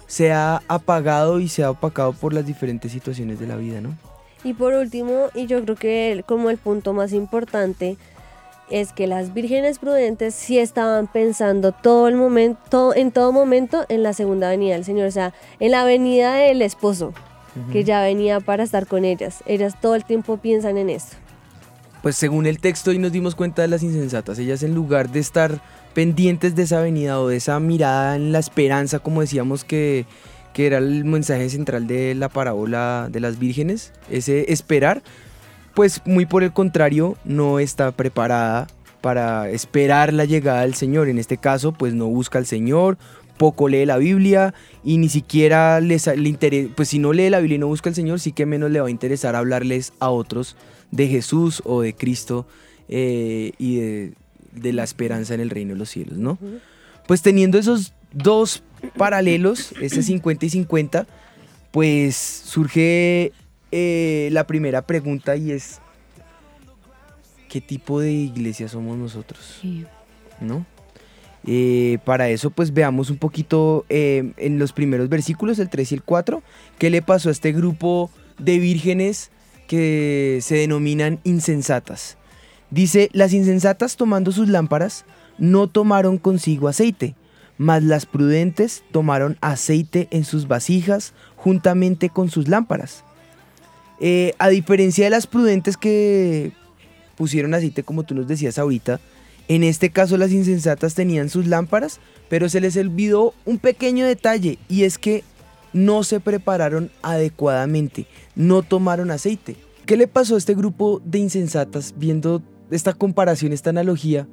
[0.06, 3.94] sea apagado y sea opacado por las diferentes situaciones de la vida, ¿no?
[4.44, 7.96] Y por último, y yo creo que el- como el punto más importante,
[8.70, 14.02] es que las vírgenes prudentes sí estaban pensando todo el momento, en todo momento en
[14.02, 17.12] la segunda venida del Señor, o sea, en la venida del esposo,
[17.72, 19.42] que ya venía para estar con ellas.
[19.46, 21.16] Ellas todo el tiempo piensan en esto.
[22.02, 25.20] Pues según el texto y nos dimos cuenta de las insensatas, ellas en lugar de
[25.20, 25.60] estar
[25.94, 30.06] pendientes de esa venida o de esa mirada en la esperanza, como decíamos que,
[30.52, 35.02] que era el mensaje central de la parábola de las vírgenes, ese esperar,
[35.74, 38.66] pues muy por el contrario no está preparada
[39.00, 41.08] para esperar la llegada del Señor.
[41.08, 42.96] En este caso, pues no busca al Señor,
[43.36, 47.40] poco lee la Biblia y ni siquiera les, le interesa, pues si no lee la
[47.40, 50.10] Biblia y no busca al Señor, sí que menos le va a interesar hablarles a
[50.10, 50.56] otros
[50.90, 52.46] de Jesús o de Cristo
[52.88, 54.12] eh, y de,
[54.54, 56.38] de la esperanza en el reino de los cielos, ¿no?
[57.06, 58.62] Pues teniendo esos dos
[58.96, 61.06] paralelos, ese 50 y 50,
[61.70, 63.32] pues surge
[63.72, 65.80] eh, la primera pregunta y es,
[67.48, 69.58] ¿qué tipo de iglesia somos nosotros?
[69.60, 69.84] Sí.
[70.40, 70.66] ¿no?
[71.46, 75.94] Eh, para eso, pues veamos un poquito eh, en los primeros versículos, el 3 y
[75.96, 76.42] el 4,
[76.78, 79.30] qué le pasó a este grupo de vírgenes
[79.68, 82.16] que se denominan insensatas.
[82.74, 85.04] Dice, las insensatas tomando sus lámparas
[85.38, 87.14] no tomaron consigo aceite,
[87.56, 93.04] mas las prudentes tomaron aceite en sus vasijas juntamente con sus lámparas.
[94.00, 96.50] Eh, a diferencia de las prudentes que
[97.14, 98.98] pusieron aceite, como tú nos decías ahorita,
[99.46, 104.58] en este caso las insensatas tenían sus lámparas, pero se les olvidó un pequeño detalle
[104.68, 105.22] y es que
[105.72, 109.54] no se prepararon adecuadamente, no tomaron aceite.
[109.86, 114.28] ¿Qué le pasó a este grupo de insensatas viendo esta comparación, esta analogía?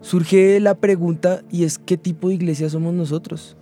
[0.00, 3.56] Surge la pregunta y es ¿qué tipo de iglesia somos nosotros?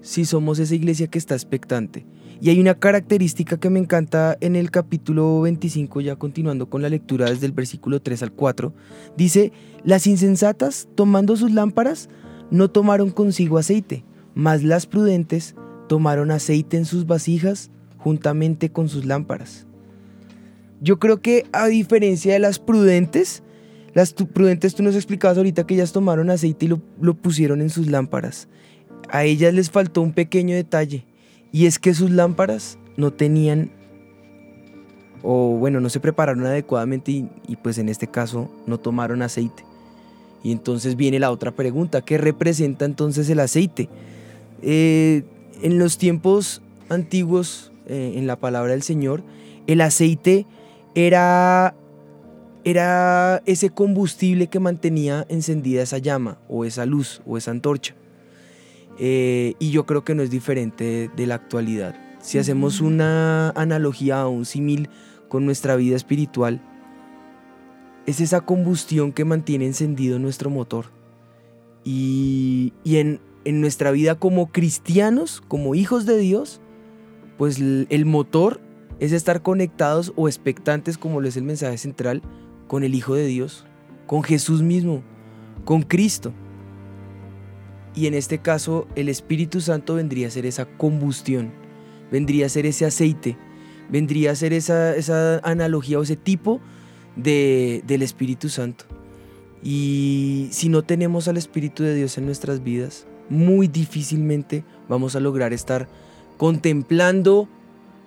[0.00, 2.06] Si somos esa iglesia que está expectante.
[2.40, 6.88] Y hay una característica que me encanta en el capítulo 25, ya continuando con la
[6.88, 8.72] lectura desde el versículo 3 al 4.
[9.16, 9.52] Dice,
[9.84, 12.10] las insensatas, tomando sus lámparas,
[12.50, 15.54] no tomaron consigo aceite, mas las prudentes
[15.88, 19.66] tomaron aceite en sus vasijas juntamente con sus lámparas.
[20.84, 23.42] Yo creo que a diferencia de las prudentes,
[23.94, 27.86] las prudentes tú nos explicabas ahorita que ellas tomaron aceite y lo, pusieron en sus
[27.86, 28.48] lámparas.
[29.08, 31.06] A ellas les faltó un pequeño detalle
[31.52, 33.70] y es que sus lámparas no tenían
[35.22, 39.64] o bueno, no se prepararon adecuadamente y, y, pues en este caso no tomaron aceite.
[40.42, 43.88] Y entonces viene la otra pregunta, ¿qué representa entonces el aceite?
[44.60, 45.22] Eh,
[45.62, 49.22] en los tiempos antiguos, eh, en la palabra del Señor,
[49.66, 50.44] el aceite
[50.94, 51.74] era,
[52.64, 57.94] era ese combustible que mantenía encendida esa llama o esa luz o esa antorcha.
[58.98, 61.96] Eh, y yo creo que no es diferente de, de la actualidad.
[62.20, 64.88] Si hacemos una analogía o un símil
[65.28, 66.62] con nuestra vida espiritual,
[68.06, 70.86] es esa combustión que mantiene encendido nuestro motor.
[71.84, 76.60] Y, y en, en, nuestra vida como cristianos, como hijos de Dios,
[77.36, 78.60] pues el, el motor
[79.00, 82.22] es estar conectados o expectantes, como lo es el mensaje central,
[82.68, 83.66] con el Hijo de Dios,
[84.06, 85.02] con Jesús mismo,
[85.64, 86.32] con Cristo.
[87.94, 91.52] Y en este caso el Espíritu Santo vendría a ser esa combustión,
[92.10, 93.36] vendría a ser ese aceite,
[93.88, 96.60] vendría a ser esa, esa analogía o ese tipo
[97.16, 98.84] de, del Espíritu Santo.
[99.62, 105.20] Y si no tenemos al Espíritu de Dios en nuestras vidas, muy difícilmente vamos a
[105.20, 105.88] lograr estar
[106.36, 107.48] contemplando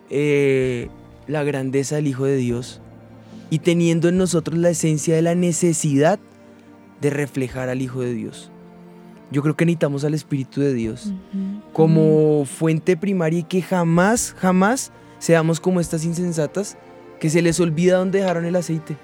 [0.10, 0.90] eh,
[1.28, 2.82] la grandeza del Hijo de Dios
[3.50, 6.20] y teniendo en nosotros la esencia de la necesidad
[7.02, 8.52] de reflejar al Hijo de Dios.
[9.32, 11.62] Yo creo que necesitamos al Espíritu de Dios uh -huh.
[11.74, 16.78] como fuente primaria y que jamás, jamás seamos como estas insensatas
[17.20, 18.96] que se les olvida dónde dejaron el aceite,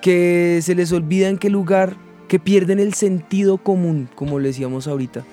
[0.00, 1.96] que se les olvida en qué lugar,
[2.28, 5.24] que pierden el sentido común, como le decíamos ahorita,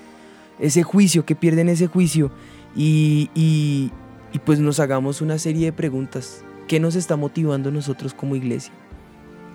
[0.58, 2.30] ese juicio, que pierden ese juicio
[2.74, 3.90] y, y,
[4.32, 6.42] y pues nos hagamos una serie de preguntas.
[6.66, 8.72] ¿Qué nos está motivando nosotros como iglesia?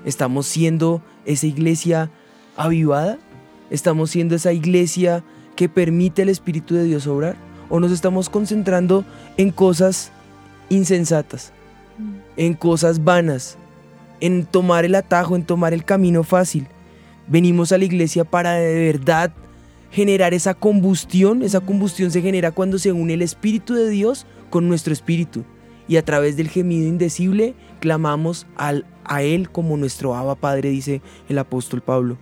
[0.05, 2.11] ¿Estamos siendo esa iglesia
[2.55, 3.17] avivada?
[3.69, 5.23] ¿Estamos siendo esa iglesia
[5.55, 7.35] que permite el Espíritu de Dios obrar?
[7.69, 9.03] ¿O nos estamos concentrando
[9.35, 10.11] en cosas
[10.69, 11.51] insensatas,
[12.37, 13.57] en cosas vanas,
[14.19, 16.67] en tomar el atajo, en tomar el camino fácil?
[17.27, 19.33] Venimos a la iglesia para de verdad
[19.91, 21.41] generar esa combustión.
[21.41, 25.43] Esa combustión se genera cuando se une el Espíritu de Dios con nuestro espíritu.
[25.87, 31.01] Y a través del gemido indecible clamamos al, a Él como nuestro Abba Padre, dice
[31.29, 32.17] el apóstol Pablo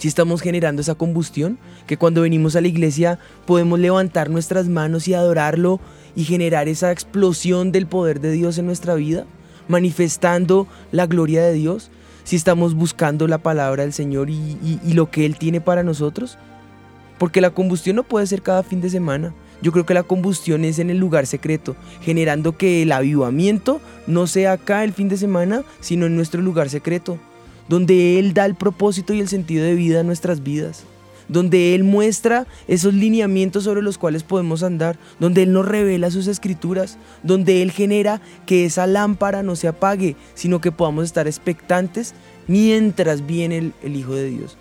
[0.00, 5.06] si estamos generando esa combustión, que cuando venimos a la iglesia podemos levantar nuestras manos
[5.06, 5.78] y adorarlo
[6.16, 9.26] y generar esa explosión del poder de Dios en nuestra vida,
[9.68, 11.90] manifestando la gloria de Dios,
[12.24, 16.38] si estamos buscando la palabra del Señor y, lo que Él tiene para nosotros.
[17.18, 19.34] Porque la combustión no puede ser cada fin de semana.
[19.62, 24.26] Yo creo que la combustión es en el lugar secreto, generando que el avivamiento no
[24.26, 27.18] sea acá el fin de semana, sino en nuestro lugar secreto
[27.70, 30.82] donde Él da el propósito y el sentido de vida a nuestras vidas,
[31.28, 36.26] donde Él muestra esos lineamientos sobre los cuales podemos andar, donde Él nos revela sus
[36.26, 42.12] escrituras, donde Él genera que esa lámpara no se apague, sino que podamos estar expectantes
[42.48, 44.56] mientras viene el, el Hijo de Dios.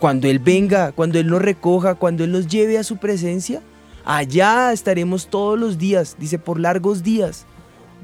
[0.00, 3.62] Cuando Él venga, cuando Él nos recoja, cuando Él nos lleve a su presencia,
[4.04, 7.46] allá estaremos todos los días, dice, por largos días,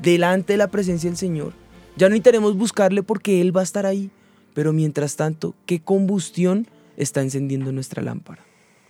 [0.01, 1.53] delante de la presencia del Señor.
[1.97, 4.11] Ya no necesitaremos buscarle porque Él va a estar ahí.
[4.55, 8.46] Pero mientras tanto, ¿qué combustión está encendiendo nuestra lámpara?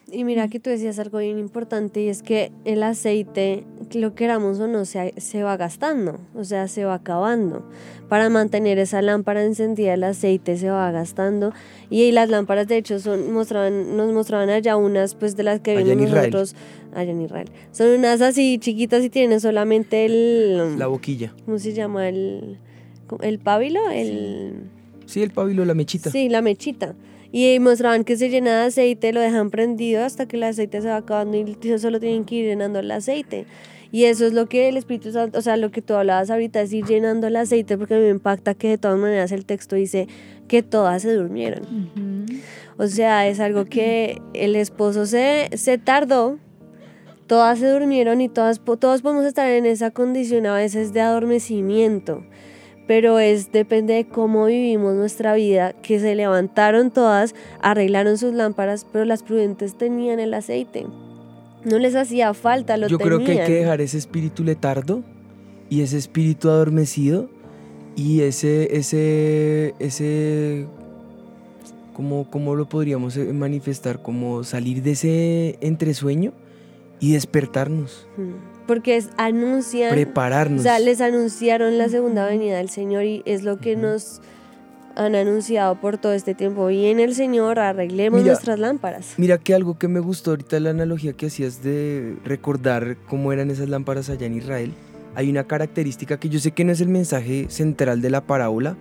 [0.08, 4.60] Y mira que tú decías algo bien importante y es que el aceite, lo queramos
[4.60, 7.68] o no, se, se va gastando, o sea, se va acabando.
[8.08, 11.52] Para mantener esa lámpara encendida, el aceite se va gastando.
[11.90, 15.76] Y las lámparas, de hecho, son, mostraban, nos mostraban allá unas pues de las que
[15.76, 16.54] vimos nosotros.
[16.94, 17.50] Allá en Israel.
[17.72, 20.78] Son unas así chiquitas y tienen solamente el...
[20.78, 21.34] La boquilla.
[21.44, 22.08] ¿Cómo se llama?
[22.08, 22.58] El,
[23.22, 24.52] el pábilo, el...
[24.54, 24.75] Sí,
[25.14, 26.10] el pabilo, la mechita.
[26.10, 26.94] Sí, la mechita.
[27.32, 30.88] Y mostraban que se llena de aceite, lo dejan prendido hasta que el aceite se
[30.88, 33.46] va acabando y solo tienen que ir llenando el aceite.
[33.92, 36.60] Y eso es lo que el Espíritu Santo, o sea, lo que tú hablabas ahorita,
[36.60, 40.08] es ir llenando el aceite, porque me impacta que de todas maneras el texto dice
[40.48, 42.26] que todas se durmieron.
[42.78, 46.38] O sea, es algo que el esposo se, se tardó,
[47.26, 52.24] todas se durmieron y todas, todos podemos estar en esa condición a veces de adormecimiento,
[52.86, 58.86] pero es depende de cómo vivimos nuestra vida, que se levantaron todas, arreglaron sus lámparas,
[58.92, 60.86] pero las prudentes tenían el aceite.
[61.64, 63.46] No les hacía falta, lo Yo creo que hay tenían.
[63.46, 65.02] que dejar ese espíritu letardo
[65.68, 67.28] y ese espíritu adormecido
[67.96, 70.66] y ese, ese, ese,
[71.92, 74.00] ¿cómo, cómo lo podríamos eh, manifestar?
[74.00, 76.32] Como salir de ese entresueño
[77.00, 78.45] y despertarnos, Mm.
[78.66, 80.60] Porque es, anuncian, prepararnos.
[80.60, 84.20] o sea, les anunciaron la segunda venida del Señor y es lo que nos
[84.96, 86.66] han anunciado por todo este tiempo.
[86.66, 89.14] Viene el Señor, arreglemos Mira, nuestras lámparas.
[89.18, 93.50] Mira que algo que me gustó ahorita la analogía que hacías de recordar cómo eran
[93.50, 94.72] esas lámparas allá en Israel.
[95.14, 98.76] Hay una característica que yo sé que no es el mensaje central de la parábola,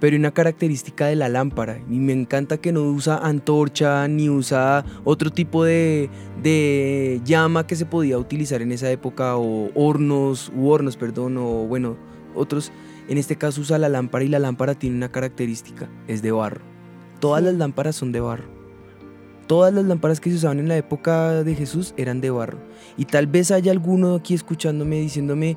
[0.00, 1.78] pero hay una característica de la lámpara.
[1.90, 6.10] Y me encanta que no usa antorcha ni usa otro tipo de,
[6.42, 11.66] de llama que se podía utilizar en esa época, o hornos, u hornos, perdón, o
[11.66, 11.96] bueno,
[12.34, 12.72] otros.
[13.08, 16.62] En este caso usa la lámpara y la lámpara tiene una característica, es de barro.
[17.20, 17.46] Todas Sí.
[17.46, 18.44] las lámparas son de barro.
[19.46, 22.58] Todas las lámparas que se usaban en la época de Jesús eran de barro.
[22.96, 25.56] Y tal vez haya alguno aquí escuchándome diciéndome,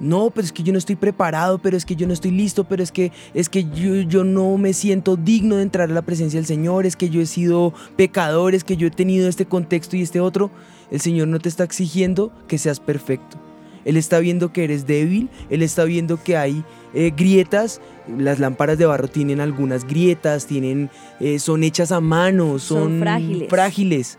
[0.00, 2.64] no, pero es que yo no estoy preparado, pero es que yo no estoy listo,
[2.64, 6.02] pero es que, es que yo, yo no me siento digno de entrar a la
[6.02, 9.46] presencia del Señor, es que yo he sido pecador, es que yo he tenido este
[9.46, 10.50] contexto y este otro.
[10.90, 13.36] El Señor no te está exigiendo que seas perfecto.
[13.84, 17.80] Él está viendo que eres débil, Él está viendo que hay eh, grietas.
[18.18, 23.00] Las lámparas de barro tienen algunas grietas, tienen, eh, son hechas a mano, son, Son
[23.00, 23.48] frágiles.
[23.48, 24.18] frágiles.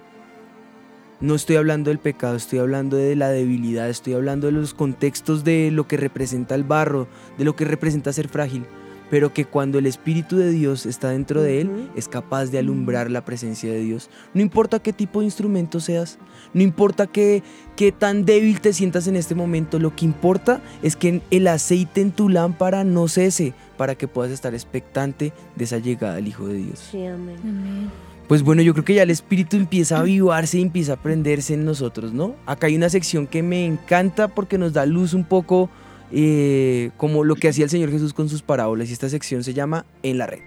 [1.21, 5.43] No estoy hablando del pecado, estoy hablando de la debilidad, estoy hablando de los contextos
[5.43, 8.65] de lo que representa el barro, de lo que representa ser frágil,
[9.09, 13.11] pero que cuando el Espíritu de Dios está dentro de él, es capaz de alumbrar
[13.11, 14.09] la presencia de Dios.
[14.33, 16.19] No importa qué tipo de instrumento seas,
[16.53, 17.43] no importa qué,
[17.75, 21.99] qué tan débil te sientas en este momento, lo que importa es que el aceite
[21.99, 26.47] en tu lámpara no cese para que puedas estar expectante de esa llegada del Hijo
[26.47, 26.79] de Dios.
[26.91, 27.89] Sí, amén.
[28.29, 31.55] Pues bueno, yo creo que ya el espíritu empieza a avivarse y empieza a prenderse
[31.55, 32.35] en nosotros, ¿no?
[32.45, 35.67] Acá hay una sección que me encanta porque nos da luz un poco
[36.11, 39.55] eh, como lo que hacía el Señor Jesús con sus parábolas y esta sección se
[39.55, 40.41] llama En la red.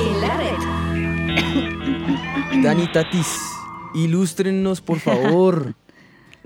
[0.00, 0.56] En la red.
[2.62, 3.28] Dani Tatis,
[3.94, 5.74] ilústrenos por favor.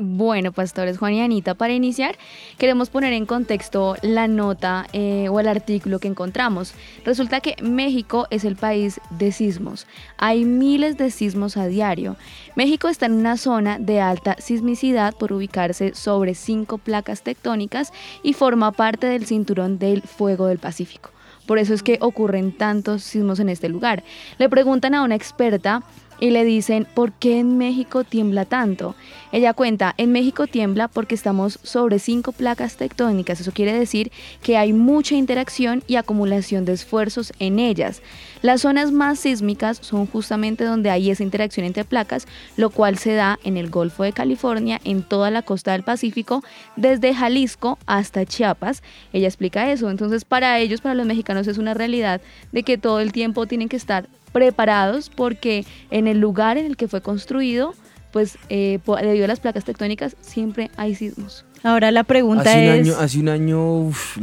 [0.01, 2.17] Bueno, pastores Juan y Anita, para iniciar,
[2.57, 6.73] queremos poner en contexto la nota eh, o el artículo que encontramos.
[7.05, 9.89] Resulta que México es el país de sismos.
[10.17, 12.15] Hay miles de sismos a diario.
[12.55, 18.35] México está en una zona de alta sismicidad por ubicarse sobre cinco placas tectónicas y
[18.35, 21.11] forma parte del cinturón del fuego del Pacífico.
[21.45, 24.05] Por eso es que ocurren tantos sismos en este lugar.
[24.39, 25.83] Le preguntan a una experta
[26.21, 28.95] y le dicen, ¿por qué en México tiembla tanto?
[29.31, 33.41] Ella cuenta, en México tiembla porque estamos sobre cinco placas tectónicas.
[33.41, 34.11] Eso quiere decir
[34.43, 38.01] que hay mucha interacción y acumulación de esfuerzos en ellas.
[38.41, 43.15] Las zonas más sísmicas son justamente donde hay esa interacción entre placas, lo cual se
[43.15, 46.43] da en el Golfo de California, en toda la costa del Pacífico,
[46.77, 48.83] desde Jalisco hasta Chiapas.
[49.13, 49.91] Ella explica eso.
[49.91, 52.21] Entonces, para ellos, para los mexicanos, es una realidad
[52.53, 56.77] de que todo el tiempo tienen que estar preparados porque en el lugar en el
[56.77, 57.75] que fue construido,
[58.13, 61.45] pues eh, debido a las placas tectónicas, siempre hay sismos.
[61.65, 62.81] Ahora la pregunta Hace un es...
[62.89, 64.17] año, hace un año, uf,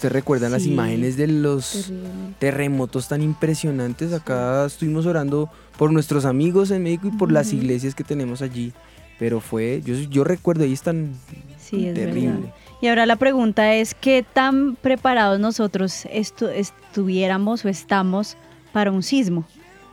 [0.00, 0.72] ¿te recuerdan las Sí.
[0.72, 2.34] imágenes de los Terriblemente.
[2.40, 4.12] terremotos tan impresionantes?
[4.12, 5.48] Acá estuvimos orando
[5.78, 8.72] por nuestros amigos en México y por las iglesias que tenemos allí.
[9.20, 11.12] Pero fue, yo, yo recuerdo, ahí están
[11.60, 12.28] Sí, es terrible.
[12.32, 12.54] verdad.
[12.82, 18.36] Y ahora la pregunta es, ¿qué tan preparados nosotros estu- estuviéramos o estamos
[18.72, 19.44] para un sismo?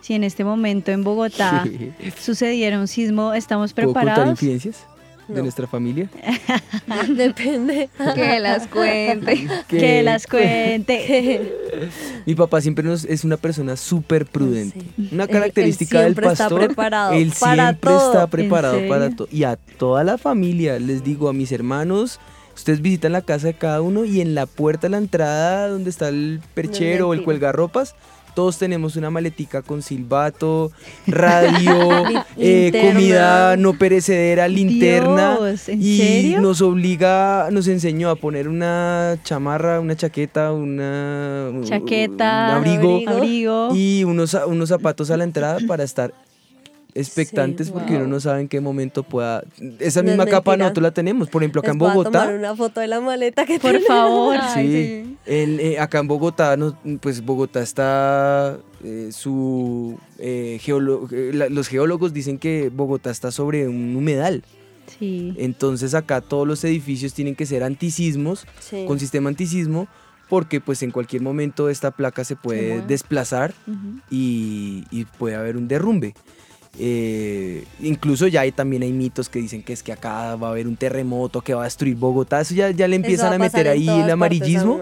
[0.02, 1.66] Si en este momento en Bogotá
[2.20, 4.32] sucediera un sismo, ¿estamos ¿Puedo contar preparados?
[4.42, 4.86] infidencias?
[5.28, 5.42] de No.
[5.44, 6.10] nuestra familia?
[7.10, 7.90] Depende.
[8.16, 9.48] Que las cuente.
[9.68, 11.42] Que las cuente.
[12.26, 14.80] Mi papá siempre nos, es una persona súper prudente.
[14.96, 15.10] Sí.
[15.12, 16.66] Una Él- característica él del siempre está pastor.
[16.68, 18.08] preparado él para siempre todo.
[18.12, 19.28] está ¿En preparado para todo.
[19.30, 22.22] Y a toda la familia, les digo, a mis hermanos,
[22.56, 25.90] ustedes visitan la casa de cada uno y en la puerta de la entrada, donde
[25.90, 27.96] está el perchero o el cuelgarropas,
[28.38, 30.72] todos tenemos una maletica con silbato,
[31.08, 32.04] radio,
[32.38, 35.38] eh, comida no perecedera, linterna.
[35.40, 36.42] Dios, ¿en y serio?
[36.42, 43.70] nos obliga, nos enseñó a poner una chamarra, una chaqueta, una un Chaqueta, abrigo, abrigo.
[43.74, 46.14] y unos, unos zapatos a la entrada para estar
[47.00, 48.02] expectantes Sí, porque wow.
[48.02, 49.44] uno no sabe en qué momento pueda.
[49.80, 51.30] Esa No es misma capa nosotros la tenemos.
[51.30, 52.12] Por ejemplo, acá Les en Bogotá.
[52.22, 53.88] tomar una foto de la maleta que Por tenemos.
[53.88, 54.38] favor.
[54.54, 61.32] Sí, en, eh, acá en Bogotá, no- pues Bogotá está eh, su eh, geolo- eh,
[61.34, 64.44] la- los geólogos dicen que Bogotá está sobre un humedal.
[65.00, 65.34] Sí.
[65.38, 68.86] Entonces acá todos los edificios tienen que ser antisismos, Sí.
[68.88, 69.88] con sistema antisismo,
[70.30, 73.54] porque pues en cualquier momento esta placa se puede desplazar
[74.10, 76.14] y, y puede haber un derrumbe.
[76.80, 80.52] Eh, incluso ya hay, también hay mitos que dicen que es que acá va a
[80.52, 82.42] haber un terremoto que va a destruir Bogotá.
[82.42, 84.82] Eso ya, ya le empiezan a pasar meter ahí el amarillismo.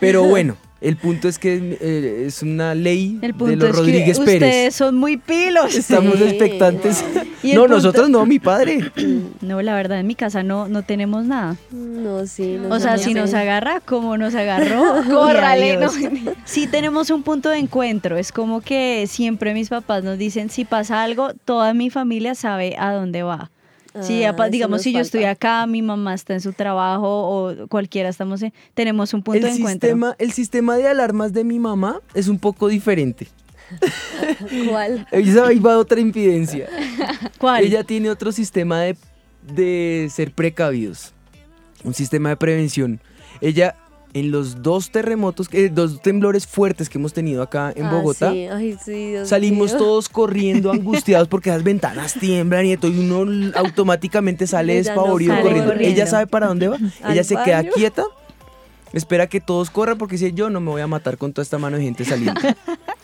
[0.00, 3.76] Pero bueno, el punto es que eh, es una ley El de punto los es
[3.76, 4.42] Rodríguez que Pérez.
[4.48, 5.74] ustedes son muy pilos.
[5.74, 7.04] Estamos Sí, expectantes.
[7.44, 8.90] No, punto- nosotros no, mi padre.
[9.42, 11.56] No, la verdad, en mi casa no, no tenemos nada.
[11.70, 12.56] No, sí.
[12.70, 15.90] O sea, si nos agarra, como nos agarró, Córrale, no.
[16.46, 18.16] Sí tenemos un punto de encuentro.
[18.16, 22.76] Es como que siempre mis papás nos dicen, si pasa algo, toda mi familia sabe
[22.78, 23.50] a dónde va.
[24.02, 28.08] Si, Ah, digamos, si yo estoy acá, mi mamá está en su trabajo o cualquiera
[28.08, 29.88] estamos en, tenemos un punto El de encuentro.
[29.88, 33.28] sistema, el sistema de alarmas de mi mamá es un poco diferente.
[34.68, 35.06] ¿Cuál?
[35.10, 36.68] Esa- Ahí va otra impidencia.
[37.38, 37.64] ¿Cuál?
[37.64, 38.96] Ella tiene otro sistema de,
[39.42, 41.12] de ser precavidos.
[41.84, 43.00] Un sistema de prevención.
[43.40, 43.76] Ella,
[44.14, 48.30] en los dos terremotos, eh, dos temblores fuertes que hemos tenido acá en Ah, Bogotá,
[48.32, 48.46] sí.
[48.46, 53.52] Ay, sí, Dios salimos todos corriendo, angustiados, porque las ventanas tiemblan y todo, y uno
[53.56, 55.70] automáticamente sale Ella no despavorido sale corriendo.
[55.72, 55.94] corriendo.
[55.94, 56.78] Ella sabe para dónde va.
[57.10, 58.04] Ella se queda quieta,
[58.92, 61.58] espera que todos corran, porque si yo no me voy a matar con toda esta
[61.58, 62.40] mano de gente saliendo.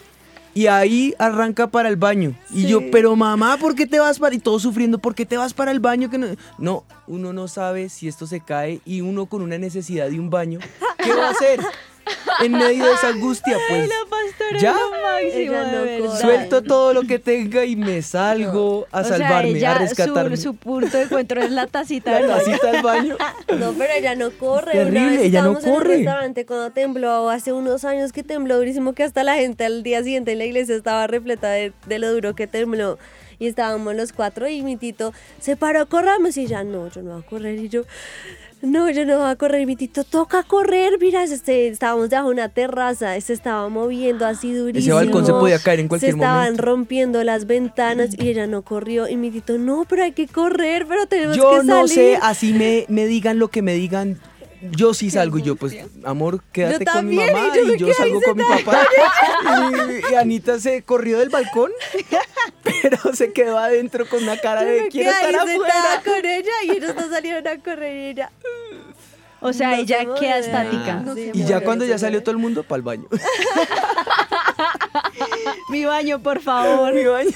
[0.54, 2.34] Y ahí arranca para el baño.
[2.52, 4.34] Y yo, pero mamá, ¿por qué te vas para...?
[4.34, 6.10] Y todos sufriendo, ¿por qué te vas para el baño?
[6.10, 6.26] Que no...
[6.58, 10.30] no, uno no sabe si esto se cae y uno con una necesidad de un
[10.30, 10.58] baño,
[11.02, 11.60] ¿qué va a hacer?
[12.42, 13.88] En medio de esa angustia, pues...
[14.60, 14.74] ¿Ya?
[15.22, 16.20] Ella no corre.
[16.20, 20.36] Suelto todo lo que tenga y me salgo a O sea, salvarme, ella, a rescatarme.
[20.36, 22.44] Su, su punto de encuentro es la tacita del La baño.
[22.46, 23.16] tacita al baño.
[23.58, 24.72] No, pero ella no corre.
[24.72, 25.88] Terrible, Una vez ella no estábamos en corre.
[25.90, 29.82] un restaurante cuando tembló, hace unos años que tembló durísimo, que hasta la gente al
[29.82, 32.98] día siguiente en la iglesia estaba repleta de, de lo duro que tembló.
[33.38, 36.36] Y estábamos los cuatro y mi tito se paró, corramos.
[36.36, 37.58] Y ya, no, yo no voy a correr.
[37.58, 37.82] Y yo,
[38.62, 39.66] no, yo no voy a correr.
[39.66, 40.98] Mi tito, toca correr.
[41.00, 44.96] Mira, este, estábamos debajo de una terraza, se estaba moviendo así durísimo.
[44.96, 46.62] balcón se podía caer en cualquier Se estaban momento.
[46.62, 49.08] rompiendo las ventanas y ella no corrió.
[49.08, 51.94] Y mi tito, no, pero hay que correr, pero tenemos Yo que no salir.
[51.94, 54.18] sé, así me, me digan lo que me digan.
[54.72, 57.94] Yo sí salgo y yo, pues, amor, quédate con mi mamá y yo y yo
[57.94, 58.86] salgo con mi papá.
[60.10, 61.70] Y, y Anita se corrió del balcón,
[62.82, 66.02] pero se quedó adentro con una cara de quiero estar sentada afuera.
[66.04, 68.30] con ella y ellos dos salieron a correr y ella.
[69.42, 70.94] O sea, No ella se queda estática.
[70.96, 73.06] No se Y ya cuando ya salió todo el mundo, para el baño.
[75.70, 76.92] Mi baño, por favor.
[76.94, 77.30] Mi baño.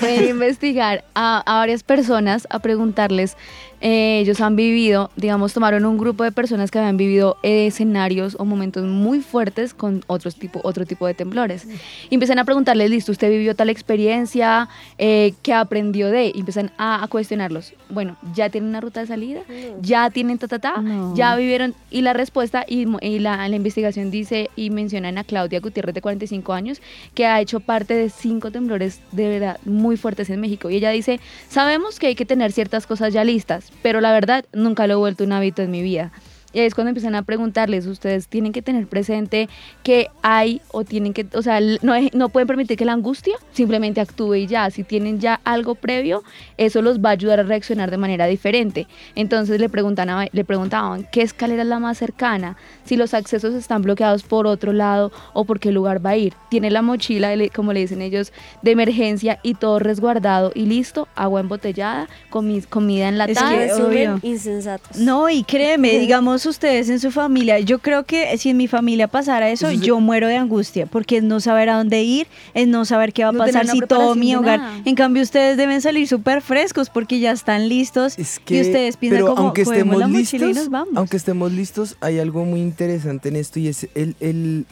[0.00, 3.36] Pueden investigar a, a varias personas, a preguntarles,
[3.80, 8.36] eh, ellos han vivido, digamos, tomaron un grupo de personas que habían vivido eh, escenarios
[8.38, 11.66] o momentos muy fuertes con otros tipo, otro tipo de temblores.
[12.10, 14.68] Y empiezan a preguntarles, listo, usted vivió tal experiencia,
[14.98, 16.32] eh, ¿qué aprendió de?
[16.34, 17.74] Y empiezan a, a cuestionarlos.
[17.88, 19.40] Bueno, ¿ya tienen una ruta de salida?
[19.80, 20.80] ¿Ya tienen ta, ta, ta?
[20.80, 21.14] No.
[21.14, 21.74] ¿Ya vivieron?
[21.90, 22.86] Y la respuesta, y
[23.18, 26.80] la, la investigación dice, y mencionan a Claudia Gutiérrez de 45 años,
[27.14, 30.70] que ha hecho parte de cinco temblores de verdad muy fuertes en México.
[30.70, 34.44] Y ella dice, sabemos que hay que tener ciertas cosas ya listas, pero la verdad
[34.52, 36.12] nunca lo he vuelto un hábito en mi vida.
[36.56, 39.46] Y ahí es cuando empiezan a preguntarles, ustedes tienen que tener presente
[39.82, 44.00] que hay o tienen que, o sea, no, no pueden permitir que la angustia simplemente
[44.00, 44.70] actúe y ya.
[44.70, 46.22] Si tienen ya algo previo,
[46.56, 48.86] eso los va a ayudar a reaccionar de manera diferente.
[49.14, 52.56] Entonces le, preguntan a- le preguntaban, ¿qué escalera es la más cercana?
[52.86, 56.32] Si los accesos están bloqueados por otro lado o por qué lugar va a ir.
[56.48, 58.32] Tiene la mochila, como le dicen ellos,
[58.62, 63.50] de emergencia y todo resguardado y listo, agua embotellada, comi- comida enlatada.
[63.50, 64.20] que- Resumen, obvio.
[64.22, 64.96] insensatos.
[64.96, 68.68] No, y créeme, digamos, todos ustedes en su familia, yo creo que si en mi
[68.68, 72.02] familia pasara eso, Eso es- yo muero de angustia, porque es no saber a dónde
[72.04, 74.60] ir, es no saber qué va a No pasar si todo mi hogar.
[74.60, 74.80] nada.
[74.84, 78.96] En cambio, ustedes deben salir súper frescos porque ya están listos Es y que, ustedes
[78.96, 80.94] piensan pero como, aunque "Cogemos estemos la y listos, nos vamos".
[80.96, 84.66] aunque estemos listos, hay algo muy interesante en esto y es el, el-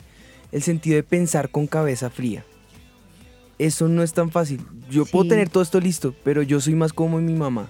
[0.52, 2.44] el sentido de pensar con cabeza fría.
[3.58, 4.60] Eso no es tan fácil.
[4.90, 7.68] Yo puedo tener todo esto listo, pero yo soy más como mi mamá.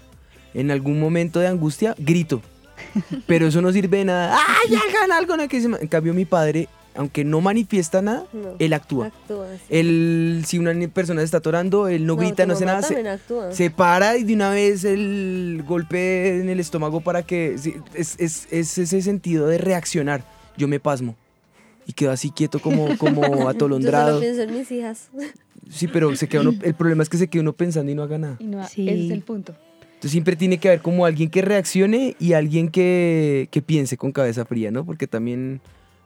[0.53, 2.43] En algún momento de angustia, grito.
[3.27, 4.37] Pero eso no sirve de nada.
[4.37, 5.37] ¡Ay, hagan algo!
[5.37, 5.79] No, que se ma-".
[5.81, 8.55] En cambio, mi padre, aunque no manifiesta nada, No.
[8.59, 9.07] él actúa.
[9.09, 9.63] Actúa, sí.
[9.69, 12.83] Él, si una persona se está atorando, él no, grita, tu no hace nada.
[12.83, 13.53] se- también actúa.
[13.53, 17.55] se para y de una vez el golpe en el estómago para que...
[17.55, 20.25] es, es- es ese sentido de reaccionar.
[20.57, 21.17] Yo me pasmo.
[21.87, 24.21] Y quedo así quieto como, como Yo solo atolondrado.
[24.21, 25.09] pienso en mis hijas.
[25.69, 28.03] Sí, pero se queda uno- el problema es que se queda uno pensando y no
[28.03, 28.37] haga nada.
[28.39, 28.89] Y no, Sí.
[28.89, 29.55] ese es el punto.
[29.95, 34.13] Entonces siempre tiene que haber como alguien que reaccione y alguien que, que piense con
[34.13, 34.85] cabeza fría, ¿no?
[34.85, 35.61] Porque también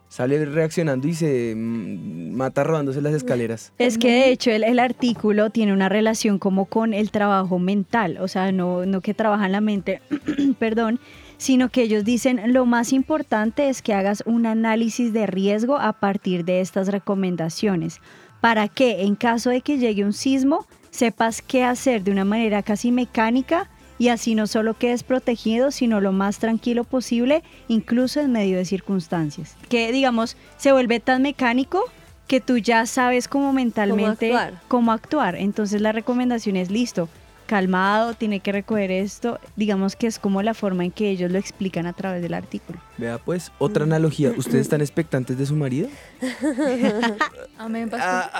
[0.09, 3.72] sale reaccionando y se mm, mata rodándose las escaleras.
[3.78, 8.18] Es que de hecho el, el artículo tiene una relación como con el trabajo mental,
[8.20, 10.01] o sea, no, no que trabajan la mente,
[10.59, 10.99] perdón,
[11.36, 15.93] sino que ellos dicen lo más importante es que hagas un análisis de riesgo a
[15.93, 18.01] partir de estas recomendaciones,
[18.41, 22.62] para que en caso de que llegue un sismo sepas qué hacer de una manera
[22.62, 23.68] casi mecánica
[23.99, 28.64] y así no solo quedes protegido, sino lo más tranquilo posible, incluso en medio de
[28.64, 29.57] circunstancias.
[29.68, 31.84] Que digamos, se vuelve tan mecánico
[32.26, 34.62] que tú ya sabes cómo mentalmente actuar.
[34.68, 35.34] cómo actuar.
[35.36, 37.09] Entonces la recomendación es listo,
[37.46, 39.40] calmado, tiene que recoger esto.
[39.57, 42.78] Digamos que es como la forma en que ellos lo explican a través del artículo.
[42.99, 44.32] Vea pues, otra analogía.
[44.36, 45.88] ¿Ustedes están expectantes de su marido?
[47.59, 48.30] Amén, pastor.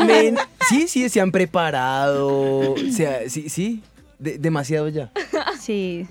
[0.00, 0.36] Amén.
[0.68, 2.70] Sí, sí, se han preparado.
[2.70, 3.82] O sea, sí, sí.
[4.18, 5.10] De- demasiado ya.
[5.60, 6.06] Sí,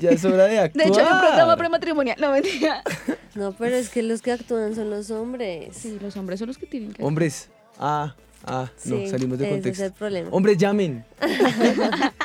[0.00, 0.84] Ya es hora de actuar.
[0.86, 2.16] De hecho, hay un programa prematrimonial.
[2.20, 2.82] No, mentira.
[3.36, 5.68] No, pero es que los que actúan son los hombres.
[5.76, 7.02] Sí, los hombres son los que tienen que...
[7.02, 7.48] Hombres.
[7.78, 9.84] Ah, ah, no, Sí, salimos de ese contexto.
[9.84, 10.28] es el problema.
[10.32, 11.04] Hombres, llamen.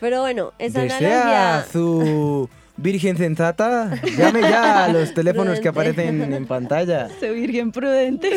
[0.00, 1.22] Pero bueno, esa Desea
[1.58, 1.66] analogía...
[1.72, 3.94] su virgen sensata.
[4.18, 7.08] Llame ya a los teléfonos que aparecen en pantalla.
[7.20, 8.30] Soy virgen prudente.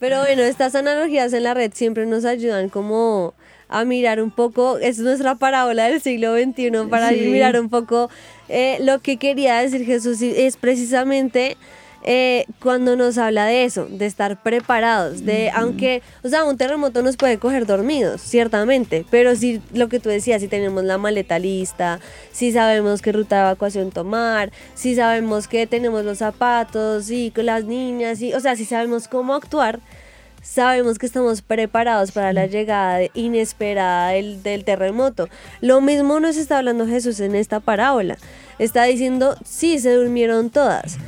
[0.00, 3.34] Pero bueno, estas analogías en la red siempre nos ayudan como
[3.70, 7.20] a mirar un poco, es nuestra parábola del siglo XXI para Sí.
[7.28, 8.10] mirar un poco
[8.48, 11.56] eh, lo que quería decir Jesús es precisamente
[12.02, 17.02] eh, cuando nos habla de eso, de estar preparados, de aunque, o sea, un terremoto
[17.02, 21.38] nos puede coger dormidos, ciertamente, pero si lo que tú decías, si tenemos la maleta
[21.38, 22.00] lista,
[22.32, 27.44] si sabemos qué ruta de evacuación tomar, si sabemos que tenemos los zapatos y con
[27.44, 29.78] las niñas, y, o sea, si sabemos cómo actuar,
[30.42, 35.28] sabemos que estamos preparados para la llegada inesperada del, del terremoto.
[35.60, 38.16] Lo mismo nos está hablando Jesús en esta parábola.
[38.58, 40.98] Está diciendo, sí, se durmieron todas,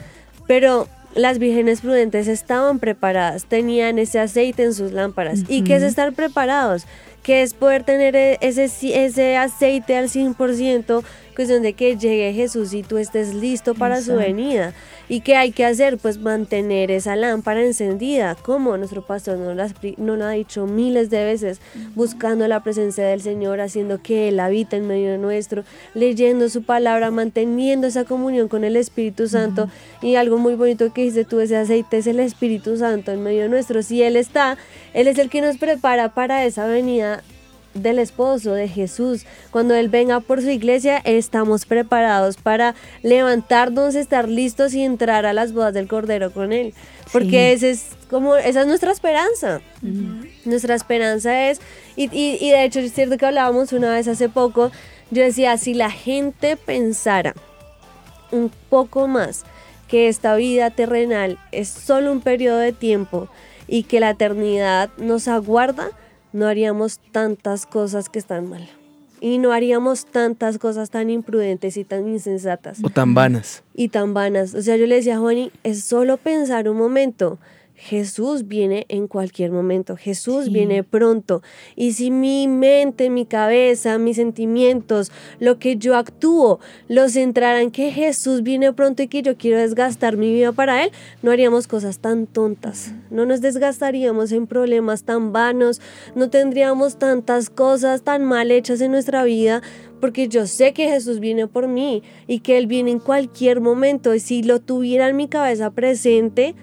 [0.46, 5.40] pero las vírgenes prudentes estaban preparadas, tenían ese aceite en sus lámparas.
[5.48, 6.86] ¿Y qué es estar preparados?
[7.22, 12.72] Que es poder tener e- ese, ese aceite al 100%, cuestión de que llegue Jesús
[12.74, 14.74] y tú estés listo para su venida.
[15.08, 15.98] ¿Y qué hay que hacer?
[15.98, 20.30] Pues mantener esa lámpara encendida, como nuestro pastor nos lo, ha expli- nos lo ha
[20.30, 21.60] dicho miles de veces,
[21.94, 25.64] buscando la presencia del Señor, haciendo que Él habita en medio nuestro,
[25.94, 29.68] leyendo su palabra, manteniendo esa comunión con el Espíritu Santo.
[30.00, 33.48] Y algo muy bonito que dice tú, ese aceite es el Espíritu Santo en medio
[33.48, 33.82] nuestro.
[33.82, 34.56] Si Él está,
[34.94, 37.22] Él es el que nos prepara para esa venida
[37.74, 39.24] del esposo de Jesús.
[39.50, 45.32] Cuando Él venga por su iglesia, estamos preparados para levantarnos, estar listos y entrar a
[45.32, 46.74] las bodas del Cordero con Él.
[47.12, 49.60] Porque ese es como, esa es nuestra esperanza.
[50.44, 51.60] Nuestra esperanza es,
[51.96, 54.70] y, y, y de hecho es cierto que hablábamos una vez hace poco,
[55.10, 57.34] yo decía, si la gente pensara
[58.30, 59.44] un poco más
[59.88, 63.28] que esta vida terrenal es solo un periodo de tiempo
[63.68, 65.90] y que la eternidad nos aguarda,
[66.32, 68.68] no haríamos tantas cosas que están mal.
[69.20, 73.62] Y no haríamos tantas cosas tan imprudentes y tan insensatas O tan vanas.
[73.72, 74.52] y tan vanas.
[74.54, 77.38] O sea, yo le decía a Juani, es solo pensar un momento.
[77.84, 80.50] Jesús viene en cualquier momento, Jesús Sí.
[80.52, 81.42] viene pronto.
[81.74, 85.10] Y si mi mente, mi cabeza, mis sentimientos,
[85.40, 90.16] lo que yo actúo, los centraran que Jesús viene pronto y que yo quiero desgastar
[90.16, 92.94] mi vida para Él, no haríamos cosas tan tontas.
[93.10, 95.80] No nos desgastaríamos en problemas tan vanos,
[96.14, 99.60] no tendríamos tantas cosas tan mal hechas en nuestra vida,
[100.00, 104.14] porque yo sé que Jesús viene por mí y que Él viene en cualquier momento.
[104.14, 106.54] Y si lo tuviera en mi cabeza presente,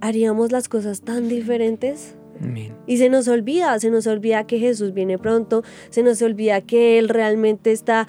[0.00, 2.14] haríamos las cosas tan diferentes.
[2.40, 2.72] Amén.
[2.86, 6.98] Y se nos olvida, se nos olvida que Jesús viene pronto, se nos olvida que
[6.98, 8.06] Él realmente está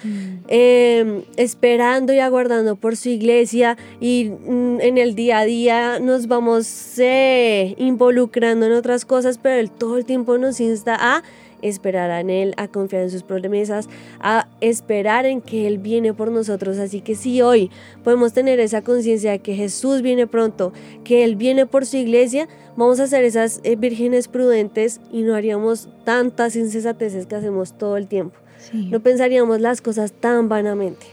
[0.48, 6.28] eh, esperando y aguardando por su iglesia y mm, en el día a día nos
[6.28, 11.24] vamos eh, involucrando en otras cosas, pero Él todo el tiempo nos insta a
[11.62, 13.88] esperar en Él, a confiar en sus promesas,
[14.20, 16.78] a esperar en que Él viene por nosotros.
[16.78, 17.70] Así que si hoy
[18.04, 20.72] podemos tener esa conciencia de que Jesús viene pronto,
[21.04, 25.34] que Él viene por su iglesia, vamos a ser esas eh, vírgenes prudentes y no
[25.34, 28.36] haríamos tantas insensateces que hacemos todo el tiempo.
[28.58, 28.88] Sí.
[28.90, 31.06] No pensaríamos las cosas tan vanamente.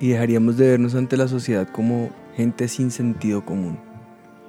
[0.00, 3.78] Y dejaríamos de vernos ante la sociedad como gente sin sentido común,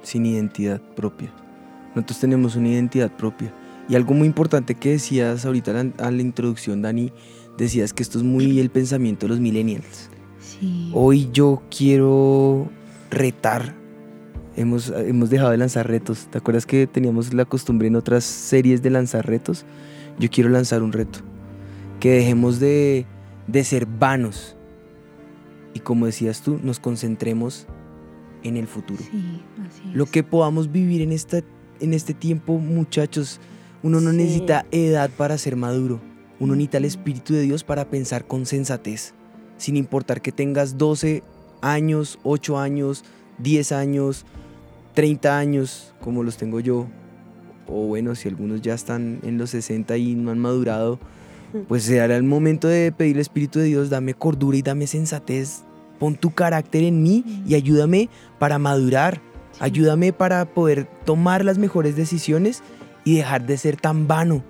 [0.02, 1.32] sin identidad propia.
[1.94, 3.52] Nosotros tenemos una identidad propia.
[3.90, 7.12] Y algo muy importante que decías ahorita a la, a la introducción, Dani,
[7.58, 10.08] decías que esto es muy el pensamiento de los millennials.
[10.38, 10.92] Sí.
[10.94, 12.70] Hoy yo quiero
[13.10, 13.74] retar.
[14.56, 16.28] Hemos, hemos dejado de lanzar retos.
[16.30, 19.64] ¿Te acuerdas que teníamos la costumbre en otras series de lanzar retos?
[20.20, 21.18] Yo quiero lanzar un reto.
[21.98, 23.06] Que dejemos de,
[23.48, 24.56] de ser vanos.
[25.74, 27.66] Y como decías tú, nos concentremos
[28.44, 29.02] en el futuro.
[29.02, 30.10] Sí, así Lo es.
[30.10, 31.40] que podamos vivir en, esta,
[31.80, 33.40] en este tiempo, muchachos,
[33.82, 34.16] uno no Sí.
[34.16, 36.00] necesita edad para ser maduro.
[36.38, 39.14] Uno necesita el Espíritu de Dios para pensar con sensatez.
[39.58, 41.22] Sin importar que tengas 12
[41.60, 43.04] años, 8 años,
[43.38, 44.24] 10 años,
[44.94, 46.86] 30 años, como los tengo yo.
[47.66, 50.98] O bueno, si algunos ya están en los 60 y no han madurado,
[51.68, 55.62] pues será el momento de pedir al Espíritu de Dios, dame cordura y dame sensatez.
[55.98, 58.08] Pon tu carácter en mí y ayúdame
[58.38, 59.20] para madurar.
[59.58, 62.62] Ayúdame para poder tomar las mejores decisiones
[63.10, 64.44] y dejar de ser tan vano.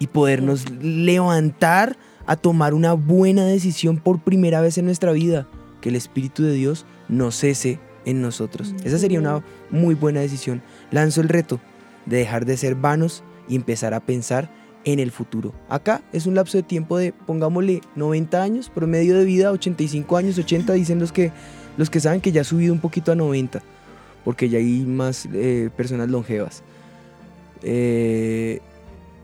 [0.00, 1.96] Y podernos levantar
[2.26, 5.46] a tomar una buena decisión por primera vez en nuestra vida.
[5.80, 8.74] Que el Espíritu de Dios no cese en nosotros.
[8.82, 10.60] Esa sería una muy buena decisión.
[10.90, 11.60] Lanzo el reto
[12.04, 14.50] de dejar de ser vanos y empezar a pensar
[14.84, 15.52] en el futuro.
[15.68, 20.36] Acá es un lapso de tiempo de, pongámosle, 90 años, promedio de vida, 85 años,
[20.36, 21.30] 80, dicen los que,
[21.76, 23.62] los que saben que ya ha subido un poquito a 90,
[24.24, 26.64] porque ya hay más eh, personas longevas.
[27.62, 28.60] Eh,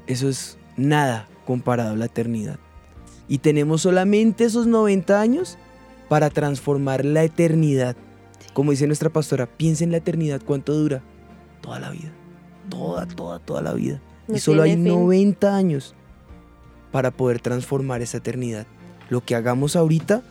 [0.07, 2.59] eso es nada comparado a la eternidad.
[3.29, 5.59] Y tenemos solamente esos 90 años
[6.09, 7.97] para transformar la eternidad.
[8.55, 11.03] Como dice nuestra pastora, piensa en la eternidad, ¿cuánto dura?
[11.61, 12.13] Toda la vida.
[12.71, 14.01] Toda, toda, toda la vida.
[14.27, 14.85] No y solo hay fin.
[14.85, 15.95] 90 años
[16.91, 18.67] para poder transformar esa eternidad.
[19.11, 20.23] Lo que hagamos ahorita,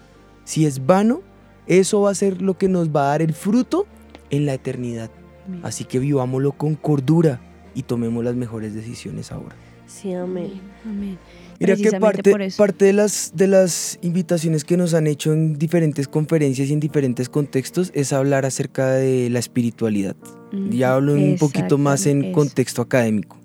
[0.44, 1.22] si es vano,
[1.68, 3.86] eso va a ser lo que nos va a dar el fruto
[4.30, 5.12] en la eternidad.
[5.64, 7.40] Así que vivámoslo con cordura
[7.78, 9.56] y tomemos las mejores decisiones ahora.
[9.86, 10.60] Sí, amén.
[10.84, 11.20] Amén.
[11.60, 16.08] Mira que parte, parte de, las, de las invitaciones que nos han hecho en diferentes
[16.08, 20.16] conferencias y en diferentes contextos es hablar acerca de la espiritualidad.
[20.72, 22.34] Ya hablo un poquito más en eso.
[22.34, 23.38] contexto académico.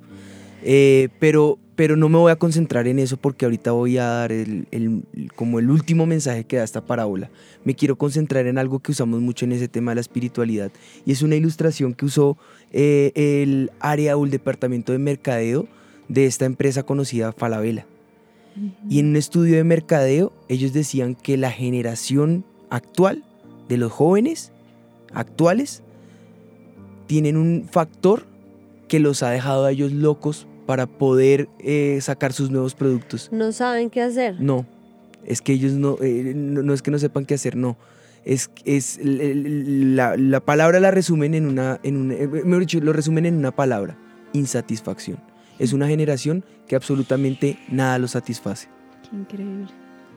[0.63, 4.33] Eh, pero, pero no me voy a concentrar en eso porque ahorita voy a dar
[4.33, 5.03] el, el-
[5.35, 7.31] como el último mensaje que da esta parábola.
[7.65, 10.71] Me quiero concentrar en algo que usamos mucho en ese tema de la espiritualidad.
[11.07, 12.37] Y es una ilustración que usó
[12.73, 15.67] eh, el área o el departamento de mercadeo
[16.09, 17.87] de esta empresa conocida Falabella.
[18.87, 23.25] Y en un estudio de mercadeo, ellos decían que la generación actual
[23.71, 24.53] de los jóvenes
[25.15, 25.83] actuales
[27.07, 28.27] tienen un factor
[28.89, 33.29] que los ha dejado a ellos locos para poder eh, sacar sus nuevos productos.
[33.33, 34.41] No saben qué hacer.
[34.41, 34.67] No,
[35.25, 37.77] es que ellos no, eh, no, no es que no sepan qué hacer, no.
[38.25, 42.93] Es, es la, la palabra la resumen en una, en un, eh, mejor dicho, lo
[42.93, 43.99] resumen en una palabra,
[44.33, 45.19] insatisfacción.
[45.59, 48.69] Es una generación que absolutamente nada los satisface.
[49.11, 49.67] Qué increíble.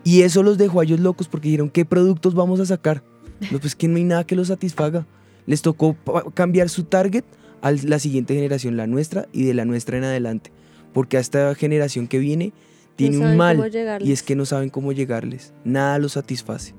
[0.04, 3.04] Y eso los dejó a ellos locos porque dijeron, ¿qué productos vamos a sacar?
[3.52, 5.06] No, pues que no hay nada que los satisfaga.
[5.48, 5.96] Les tocó
[6.34, 7.24] cambiar su target
[7.66, 10.52] a la siguiente generación, la nuestra y de la nuestra en adelante.
[10.94, 12.54] Porque a esta generación que viene
[12.96, 15.52] tiene saben un mal y es que no saben cómo llegarles.
[15.64, 16.76] Nada los satisface.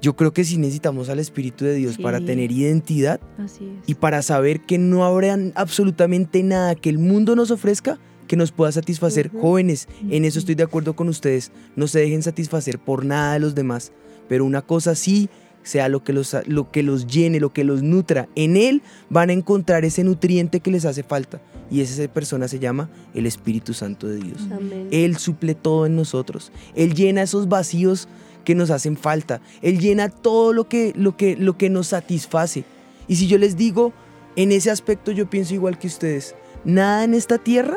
[0.00, 3.88] Yo creo que sí necesitamos al Espíritu de Dios para tener identidad Así es.
[3.88, 8.52] y para saber que no habrá absolutamente nada que el mundo nos ofrezca que nos
[8.52, 9.32] pueda satisfacer.
[9.32, 11.50] Jóvenes, en eso estoy de acuerdo con ustedes.
[11.74, 13.90] No se dejen satisfacer por nada de los demás.
[14.28, 15.28] Pero una cosa sí,
[15.68, 18.26] sea lo que los, lo que los llene, lo que los nutra.
[18.34, 21.42] En Él van a encontrar ese nutriente que les hace falta.
[21.70, 24.48] Y esa persona se llama el Espíritu Santo de Dios.
[24.50, 24.88] Amén.
[24.90, 26.52] Él suple todo en nosotros.
[26.74, 28.08] Él llena esos vacíos
[28.44, 29.42] que nos hacen falta.
[29.60, 32.64] Él llena todo lo que, lo que, lo que nos satisface.
[33.06, 33.92] Y si yo les digo,
[34.36, 36.34] en ese aspecto yo pienso igual que ustedes.
[36.64, 37.76] Nada en esta tierra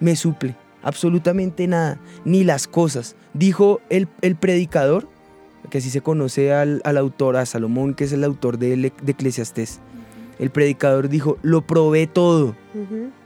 [0.00, 0.54] me suple.
[0.82, 1.98] Absolutamente nada.
[2.26, 3.16] Ni las cosas.
[3.32, 5.08] Dijo el, el predicador,
[5.66, 8.92] que así se conoce al, al autor, a Salomón, que es el autor de, de
[9.12, 9.80] Eclesiastés.
[10.38, 12.54] El predicador dijo, lo probé todo.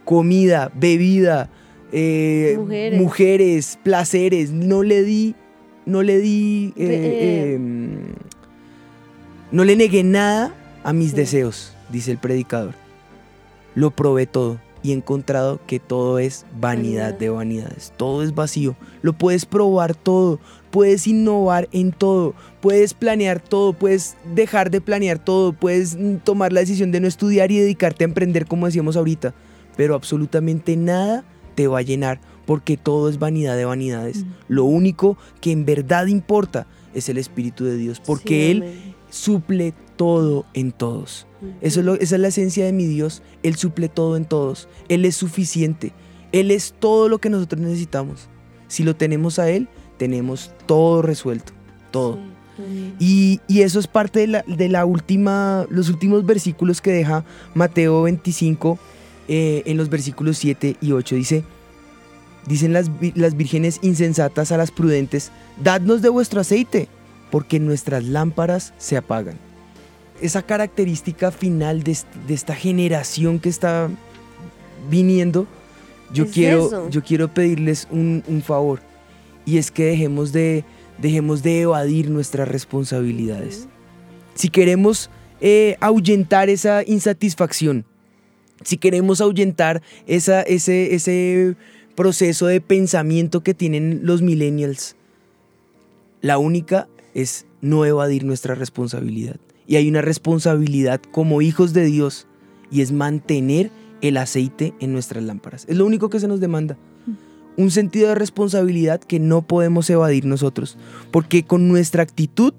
[0.04, 1.50] Comida, bebida,
[1.92, 3.00] eh, Mujeres.
[3.00, 4.50] mujeres, placeres.
[4.52, 5.34] No le di,
[5.86, 7.58] no le di, eh, eh,
[9.52, 11.16] no le negué nada a mis Sí.
[11.16, 12.74] deseos, dice el predicador.
[13.74, 17.14] Lo probé todo y he encontrado que todo es Vanidad.
[17.14, 17.92] de vanidades.
[17.96, 18.76] Todo es vacío.
[19.02, 20.38] Lo puedes probar todo.
[20.70, 22.34] Puedes innovar en todo.
[22.60, 23.72] Puedes planear todo.
[23.72, 25.52] Puedes dejar de planear todo.
[25.52, 29.34] Puedes mm, tomar la decisión de no estudiar y dedicarte a emprender como decíamos ahorita.
[29.76, 34.24] Pero absolutamente nada te va a llenar porque todo es vanidad de vanidades.
[34.48, 38.94] Lo único que en verdad importa es el Espíritu de Dios porque Sí, Él amén.
[39.10, 41.26] suple todo en todos.
[41.60, 43.22] Eso es lo- esa es la esencia de mi Dios.
[43.42, 44.68] Él suple todo en todos.
[44.88, 45.92] Él es suficiente.
[46.32, 48.28] Él es todo lo que nosotros necesitamos.
[48.68, 49.68] Si lo tenemos a Él,
[50.00, 51.52] tenemos todo resuelto.
[51.90, 52.18] Todo.
[52.56, 52.94] Sí.
[52.98, 57.22] Y, y eso es parte de la, de la última, los últimos versículos que deja
[57.54, 58.78] Mateo 25
[59.28, 61.14] eh, en los versículos 7 y 8.
[61.16, 61.44] Dice,
[62.46, 65.30] dicen las, las vírgenes insensatas a las prudentes,
[65.62, 66.88] dadnos de vuestro aceite,
[67.30, 69.36] porque nuestras lámparas se apagan.
[70.22, 73.90] Esa característica final de, de esta generación que está
[74.90, 75.46] viniendo,
[76.12, 76.88] yo, Es quiero, eso.
[76.90, 78.80] yo quiero pedirles un, un favor,
[79.44, 80.64] y es que dejemos de,
[80.98, 83.68] dejemos de evadir nuestras responsabilidades.
[84.34, 85.10] Si queremos
[85.40, 87.84] eh, ahuyentar esa insatisfacción,
[88.62, 91.56] si queremos ahuyentar esa, ese, ese
[91.94, 94.96] proceso de pensamiento que tienen los millennials,
[96.20, 99.36] la única es no evadir nuestra responsabilidad.
[99.66, 102.26] Y hay una responsabilidad como hijos de Dios
[102.70, 103.70] y es mantener
[104.00, 105.64] el aceite en nuestras lámparas.
[105.68, 106.76] Es lo único que se nos demanda.
[107.60, 110.78] Un sentido de responsabilidad que no podemos evadir nosotros,
[111.10, 112.54] porque con nuestra actitud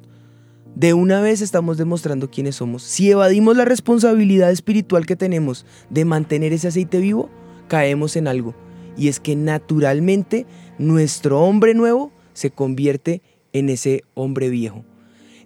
[0.75, 2.83] de una vez estamos demostrando quiénes somos.
[2.83, 7.31] Si evadimos la responsabilidad espiritual que tenemos de mantener ese aceite vivo,
[7.67, 8.53] caemos en algo.
[8.95, 10.45] Y es que naturalmente
[10.77, 13.23] nuestro hombre nuevo se convierte
[13.53, 14.85] en ese hombre viejo.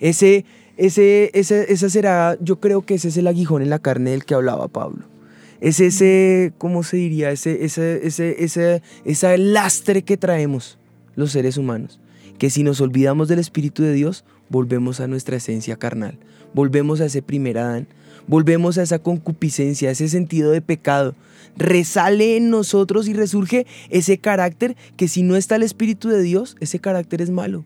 [0.01, 0.43] Ese,
[0.75, 4.25] ese, ese, esa será, yo creo que ese es el aguijón en la carne del
[4.25, 5.14] que hablaba Pablo.
[5.61, 7.31] Es ese, ¿cómo se diría?
[7.31, 10.77] Ese, ese, ese, ese, ese lastre que traemos
[11.15, 11.99] los seres humanos.
[12.37, 16.17] Que si nos olvidamos del Espíritu de Dios, volvemos a nuestra esencia carnal.
[16.53, 17.87] Volvemos a ese primer Adán.
[18.27, 21.15] Volvemos a esa concupiscencia, a ese sentido de pecado.
[21.57, 26.57] Resale en nosotros y resurge ese carácter que si no está el Espíritu de Dios,
[26.59, 27.63] ese carácter es malo.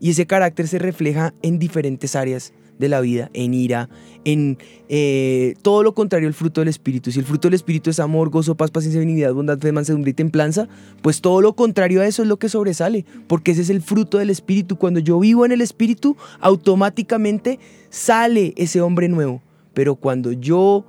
[0.00, 3.88] Y ese carácter se refleja en diferentes áreas de la vida, en ira,
[4.24, 4.58] en
[4.88, 7.12] eh, todo lo contrario al fruto del Espíritu.
[7.12, 10.14] Si el fruto del Espíritu es amor, gozo, paz, paciencia, benignidad, bondad, fe, mansedumbre y
[10.14, 10.68] templanza,
[11.02, 14.18] pues todo lo contrario a eso es lo que sobresale, porque ese es el fruto
[14.18, 14.76] del Espíritu.
[14.76, 17.58] Cuando yo vivo en el Espíritu, automáticamente
[17.90, 19.42] sale ese hombre nuevo.
[19.74, 20.84] Pero cuando yo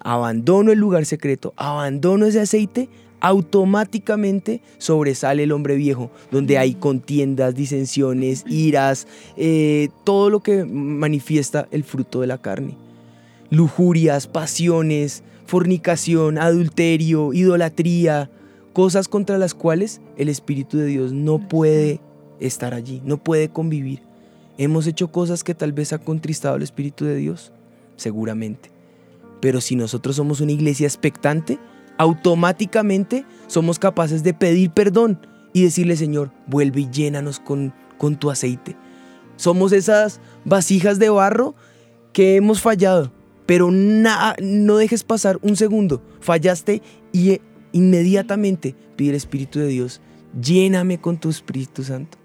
[0.00, 2.88] abandono el lugar secreto, abandono ese aceite,
[3.20, 9.06] automáticamente sobresale el hombre viejo, donde hay contiendas, disensiones, iras,
[9.36, 12.76] eh, todo lo que manifiesta el fruto de la carne.
[13.50, 18.30] Lujurias, pasiones, fornicación, adulterio, idolatría,
[18.72, 22.00] cosas contra las cuales el Espíritu de Dios no puede
[22.38, 24.02] estar allí, no puede convivir.
[24.58, 27.52] ¿Hemos hecho cosas que tal vez ha contristado al Espíritu de Dios?
[27.96, 28.70] Seguramente.
[29.40, 31.58] Pero si nosotros somos una iglesia expectante,
[31.98, 35.20] automáticamente somos capaces de pedir perdón
[35.52, 38.76] y decirle, Señor, vuelve y llénanos con, con tu aceite.
[39.36, 41.54] Somos esas vasijas de barro
[42.12, 43.12] que hemos fallado,
[43.46, 46.02] pero no dejes pasar un segundo.
[46.20, 46.82] Fallaste
[47.12, 47.40] y eh,
[47.72, 50.00] inmediatamente pide el Espíritu de Dios,
[50.40, 52.18] lléname con tu Espíritu Santo,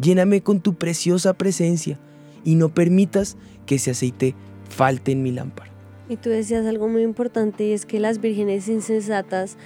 [0.00, 1.98] lléname con tu preciosa presencia
[2.44, 4.34] y no permitas que ese aceite
[4.68, 5.77] falte en mi lámpara.
[6.08, 9.56] Y tú decías algo muy importante y es que las vírgenes insensatas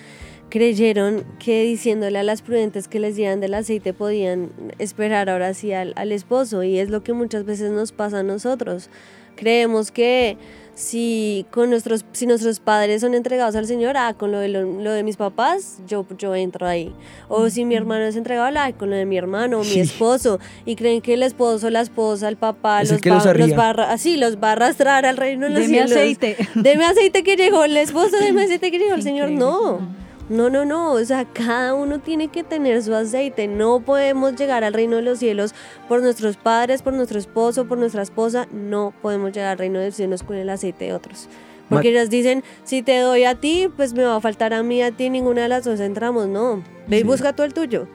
[0.49, 5.73] creyeron que diciéndole a las prudentes que les dieran del aceite podían esperar ahora sí
[5.73, 8.91] al, al esposo y es lo que muchas veces nos pasa a nosotros.
[9.35, 10.37] Creemos que
[10.75, 14.63] si con nuestros si nuestros padres son entregados al Señor, ah, con lo de, lo,
[14.63, 16.93] lo de mis papás, yo, yo entro ahí.
[17.29, 20.41] O si mi hermano es entregado, ah, con lo de mi hermano o mi esposo.
[20.65, 23.35] Y creen que el esposo, la esposa, el papá, Es el los, que los va,
[23.35, 25.93] los va así, los va a arrastrar al reino de los Deme cielos.
[25.93, 26.37] aceite.
[26.55, 29.31] Deme aceite que llegó el esposo, deme aceite que llegó el Señor.
[29.31, 29.81] No,
[30.29, 30.93] no, no, no.
[30.93, 33.49] O sea, cada uno tiene que tener su aceite.
[33.49, 35.55] No podemos llegar al reino de los cielos
[35.89, 38.47] por nuestros padres, por nuestro esposo, por nuestra esposa.
[38.53, 41.29] No podemos llegar al reino de los cielos con el aceite de otros.
[41.69, 44.83] Porque ellos dicen, si te doy a ti, pues me va a faltar a mí,
[44.83, 46.29] a ti, ninguna de las dos entramos.
[46.29, 47.07] No, ve y Sí.
[47.07, 47.89] busca tú el tuyo.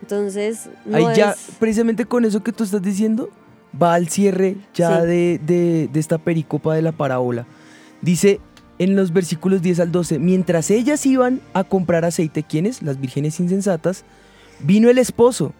[0.00, 3.30] Entonces, no Ahí ya, precisamente con eso que tú estás diciendo,
[3.80, 5.06] va al cierre ya Sí.
[5.06, 7.46] de, de- de esta pericopa de la parábola.
[8.00, 8.40] Dice
[8.82, 12.82] en los versículos 10 al 12, mientras ellas iban a comprar aceite, ¿quiénes?
[12.82, 14.04] Las vírgenes insensatas,
[14.60, 15.52] vino el esposo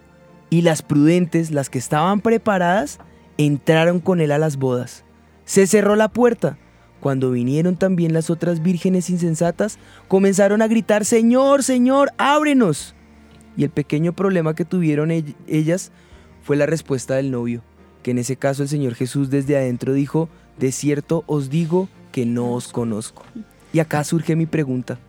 [0.49, 2.99] y las prudentes, las que estaban preparadas,
[3.37, 5.03] entraron con él a las bodas.
[5.45, 6.57] Se cerró la puerta.
[6.99, 12.95] Cuando vinieron también las otras vírgenes insensatas, comenzaron a gritar, Señor, Señor, ábrenos.
[13.57, 15.91] Y el pequeño problema que tuvieron ell- ellas
[16.43, 17.61] fue la respuesta del novio,
[18.03, 22.25] que en ese caso el Señor Jesús desde adentro dijo, de cierto os digo que
[22.25, 23.23] no os conozco.
[23.73, 24.99] Y acá surge mi pregunta,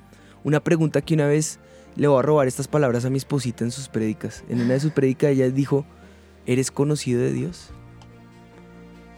[0.42, 1.60] una pregunta que una vez
[1.96, 4.42] le voy a robar estas palabras a mi esposita en sus prédicas.
[4.48, 5.84] En una de sus prédicas ella dijo,
[6.46, 7.70] ¿eres conocido de Dios?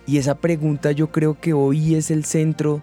[0.05, 2.83] Y esa pregunta yo creo que hoy es el centro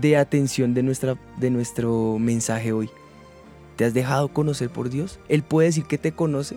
[0.00, 2.88] de atención de, nuestra, de nuestro mensaje hoy.
[3.74, 5.18] ¿Te has dejado conocer por Dios?
[5.28, 6.56] ¿Él puede decir que te conoce?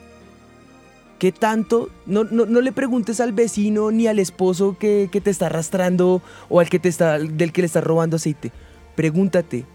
[1.20, 1.90] ¿Qué tanto?
[2.06, 6.22] No, no, no le preguntes al vecino ni al esposo que, que te está arrastrando
[6.48, 8.54] o al que te está, del que le está robando aceite.
[8.96, 9.66] Pregúntate,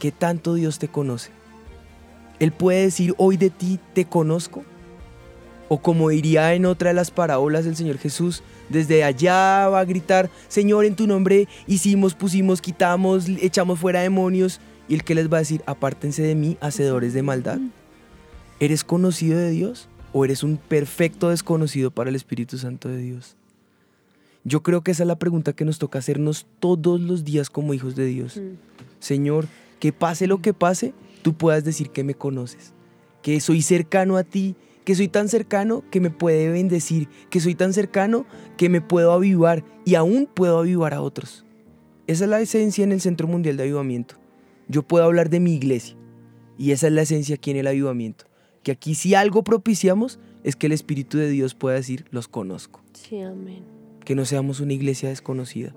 [0.00, 1.30] ¿qué tanto Dios te conoce?
[2.40, 4.64] Él puede decir hoy de ti, te conozco.
[5.68, 9.84] O como diría en otra de las parábolas el Señor Jesús, desde allá va a
[9.84, 14.60] gritar, Señor, en tu nombre hicimos, pusimos, quitamos, echamos fuera demonios.
[14.88, 17.58] Y el que les va a decir, apártense de mí, hacedores de maldad.
[18.58, 23.36] ¿Eres conocido de Dios o eres un perfecto desconocido para el Espíritu Santo de Dios?
[24.44, 27.74] Yo creo que esa es la pregunta que nos toca hacernos todos los días como
[27.74, 28.40] hijos de Dios.
[28.98, 29.46] Señor,
[29.78, 32.72] que pase lo que pase, tú puedas decir que me conoces,
[33.22, 37.54] que soy cercano a ti, que soy tan cercano que me puede bendecir, que soy
[37.54, 38.24] tan cercano
[38.56, 41.44] que me puedo avivar y aún puedo avivar a otros.
[42.06, 44.14] Esa es la esencia en el Centro Mundial de Avivamiento.
[44.66, 45.94] Yo puedo hablar de mi iglesia
[46.56, 48.24] y esa es la esencia aquí en el avivamiento.
[48.62, 52.82] Que aquí si algo propiciamos es que el Espíritu de Dios pueda decir, los conozco.
[52.92, 53.62] Sí, amén.
[54.04, 55.74] Que no seamos una iglesia desconocida.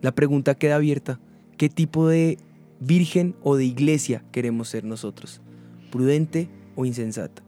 [0.00, 1.20] La pregunta queda abierta.
[1.56, 2.38] ¿Qué tipo de
[2.80, 5.40] virgen o de iglesia queremos ser nosotros?
[5.90, 7.42] ¿Prudente o insensata?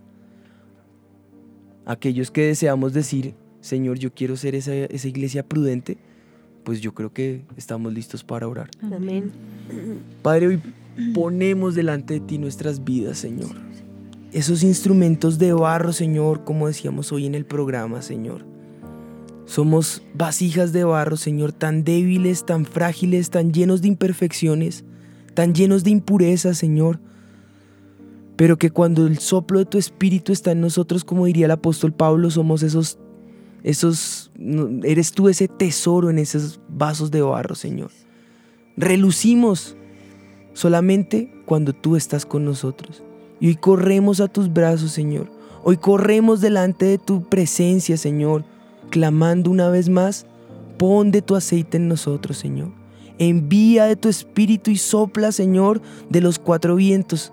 [1.85, 5.99] Aquellos que deseamos decir, Señor, yo quiero ser esa, esa iglesia prudente,
[6.65, 8.71] pues yo creo que estamos listos para orar.
[8.83, 9.31] Amén.
[10.23, 10.63] Padre, hoy
[11.15, 13.66] ponemos delante de ti nuestras vidas, Señor.
[14.37, 18.45] Esos instrumentos de barro, Señor, como decíamos hoy en el programa, Señor.
[19.47, 24.85] Somos vasijas de barro, Señor, tan débiles, tan frágiles, tan llenos de imperfecciones,
[25.33, 27.01] tan llenos de impurezas, Señor.
[28.37, 31.95] Pero que cuando el soplo de tu espíritu está en nosotros, como diría el apóstol
[31.95, 32.99] Pablo, somos esos,
[33.63, 34.31] esos,
[34.83, 37.91] eres tú ese tesoro en esos vasos de barro, Señor.
[38.77, 39.79] Relucimos
[40.53, 43.03] solamente cuando tú estás con nosotros.
[43.41, 45.31] Y hoy corremos a tus brazos, Señor.
[45.63, 48.45] Hoy corremos delante de tu presencia, Señor,
[48.91, 50.27] clamando una vez más,
[50.79, 52.69] pon de tu aceite en nosotros, Señor.
[53.19, 57.33] Envía de tu espíritu y sopla, Señor, de los cuatro vientos,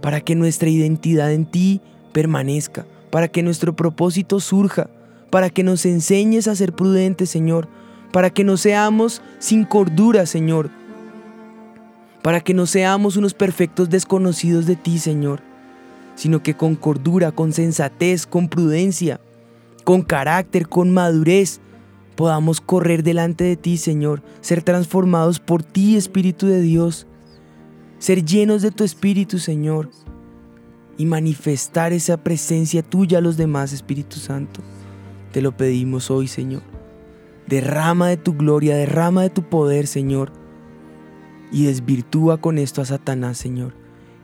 [0.00, 1.80] para que nuestra identidad en ti
[2.12, 4.90] permanezca, para que nuestro propósito surja,
[5.30, 7.68] para que nos enseñes a ser prudentes, Señor,
[8.12, 10.70] para que no seamos sin cordura, Señor,
[12.22, 15.40] para que no seamos unos perfectos desconocidos de ti, Señor,
[16.16, 19.20] sino que con cordura, con sensatez, con prudencia,
[19.84, 21.60] con carácter, con madurez,
[22.16, 27.06] podamos correr delante de ti, Señor, ser transformados por ti, Espíritu de Dios,
[27.98, 29.90] ser llenos de tu Espíritu, Señor,
[30.98, 34.60] y manifestar esa presencia tuya a los demás, Espíritu Santo.
[35.32, 36.62] Te lo pedimos hoy, Señor.
[37.46, 40.39] Derrama de tu gloria, derrama de tu poder, Señor
[41.52, 43.74] y desvirtúa con esto a Satanás, Señor.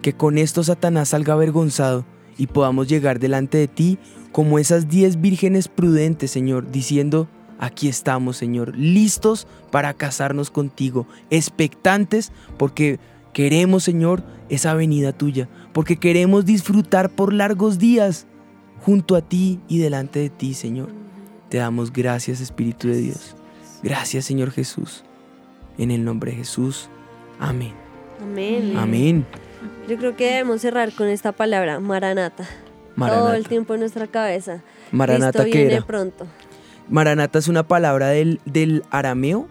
[0.03, 2.05] Que con esto Satanás salga avergonzado
[2.39, 3.99] y podamos llegar delante de ti
[4.33, 12.33] como esas diez vírgenes prudentes, Señor, diciendo, aquí estamos, Señor, listos para casarnos contigo, expectantes
[12.59, 13.01] porque
[13.33, 18.27] queremos, Señor, esa venida tuya, porque queremos disfrutar por largos días
[18.83, 20.91] junto a ti y delante de ti, Señor.
[21.49, 23.37] Te damos gracias, Espíritu de Dios.
[23.83, 25.05] Gracias, Señor Jesús.
[25.79, 26.91] En el nombre de Jesús.
[27.39, 27.73] Amén.
[28.23, 28.75] Amén.
[28.77, 29.27] Amén.
[29.89, 32.45] Yo creo que debemos cerrar con esta palabra, Maranata.
[32.45, 32.51] Todo
[32.97, 33.37] Maranata.
[33.37, 34.63] el tiempo en nuestra cabeza.
[34.91, 35.87] Maranata, Cristo ¿qué viene era?
[35.87, 36.27] pronto.
[36.89, 39.49] Maranata es una palabra del, del arameo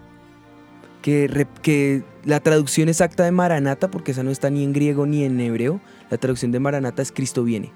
[1.01, 5.05] que, re- que la traducción exacta de Maranata, porque esa no está ni en griego
[5.05, 5.79] ni en hebreo,
[6.09, 7.71] la traducción de Maranata es Cristo viene.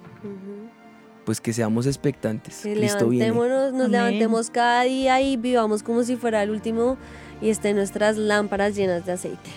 [1.26, 2.62] Pues que seamos expectantes.
[2.64, 3.28] Que Cristo viene.
[3.28, 3.92] levantémonos, nos Amén.
[3.92, 6.98] levantemos cada día y vivamos como si fuera el último
[7.42, 9.50] y estén nuestras lámparas llenas de aceite.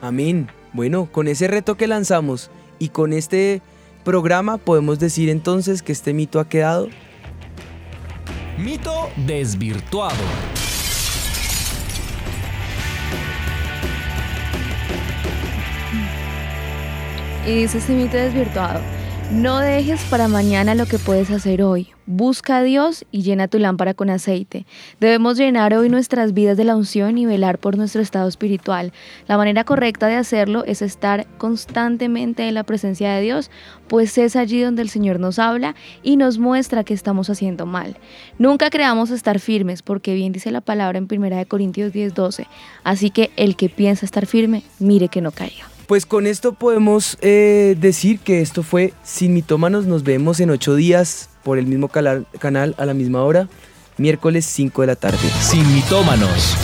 [0.00, 0.48] Amén.
[0.72, 3.62] Bueno, con ese reto que lanzamos y con este
[4.04, 6.88] programa podemos decir entonces que este mito ha quedado.
[8.58, 10.14] Mito desvirtuado.
[17.46, 18.80] Es este mito desvirtuado.
[19.32, 21.88] No dejes para mañana lo que puedes hacer hoy.
[22.06, 24.66] Busca a Dios y llena tu lámpara con aceite.
[25.00, 28.92] Debemos llenar hoy nuestras vidas de la unción y velar por nuestro estado espiritual.
[29.26, 33.50] La manera correcta de hacerlo es estar constantemente en la presencia de Dios,
[33.88, 35.74] pues es allí donde el Señor nos habla
[36.04, 37.96] y nos muestra que estamos haciendo mal.
[38.38, 42.46] Nunca creamos estar firmes, porque bien dice la palabra en 1 Corintios 10:12.
[42.84, 45.75] Así que el que piensa estar firme, mire que no caiga.
[45.86, 49.86] Pues con esto podemos eh, decir que esto fue Sin Mitómanos.
[49.86, 53.48] Nos vemos en ocho días por el mismo canal a la misma hora,
[53.96, 55.18] miércoles 5 de la tarde.
[55.40, 56.56] Sin mitómanos.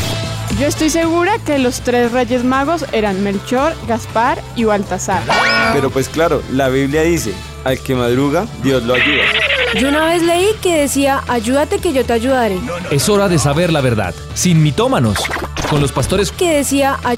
[0.58, 5.22] Yo estoy segura que los tres reyes magos eran Melchor, Gaspar y Baltasar.
[5.72, 7.32] Pero pues claro, la Biblia dice,
[7.64, 9.22] al que madruga, Dios lo ayuda.
[9.80, 12.58] Yo una vez leí que decía, ayúdate que yo te ayudaré.
[12.90, 14.14] Es hora de saber la verdad.
[14.34, 15.16] Sin mitómanos.
[15.70, 17.16] Con los pastores Que decía, "Ay-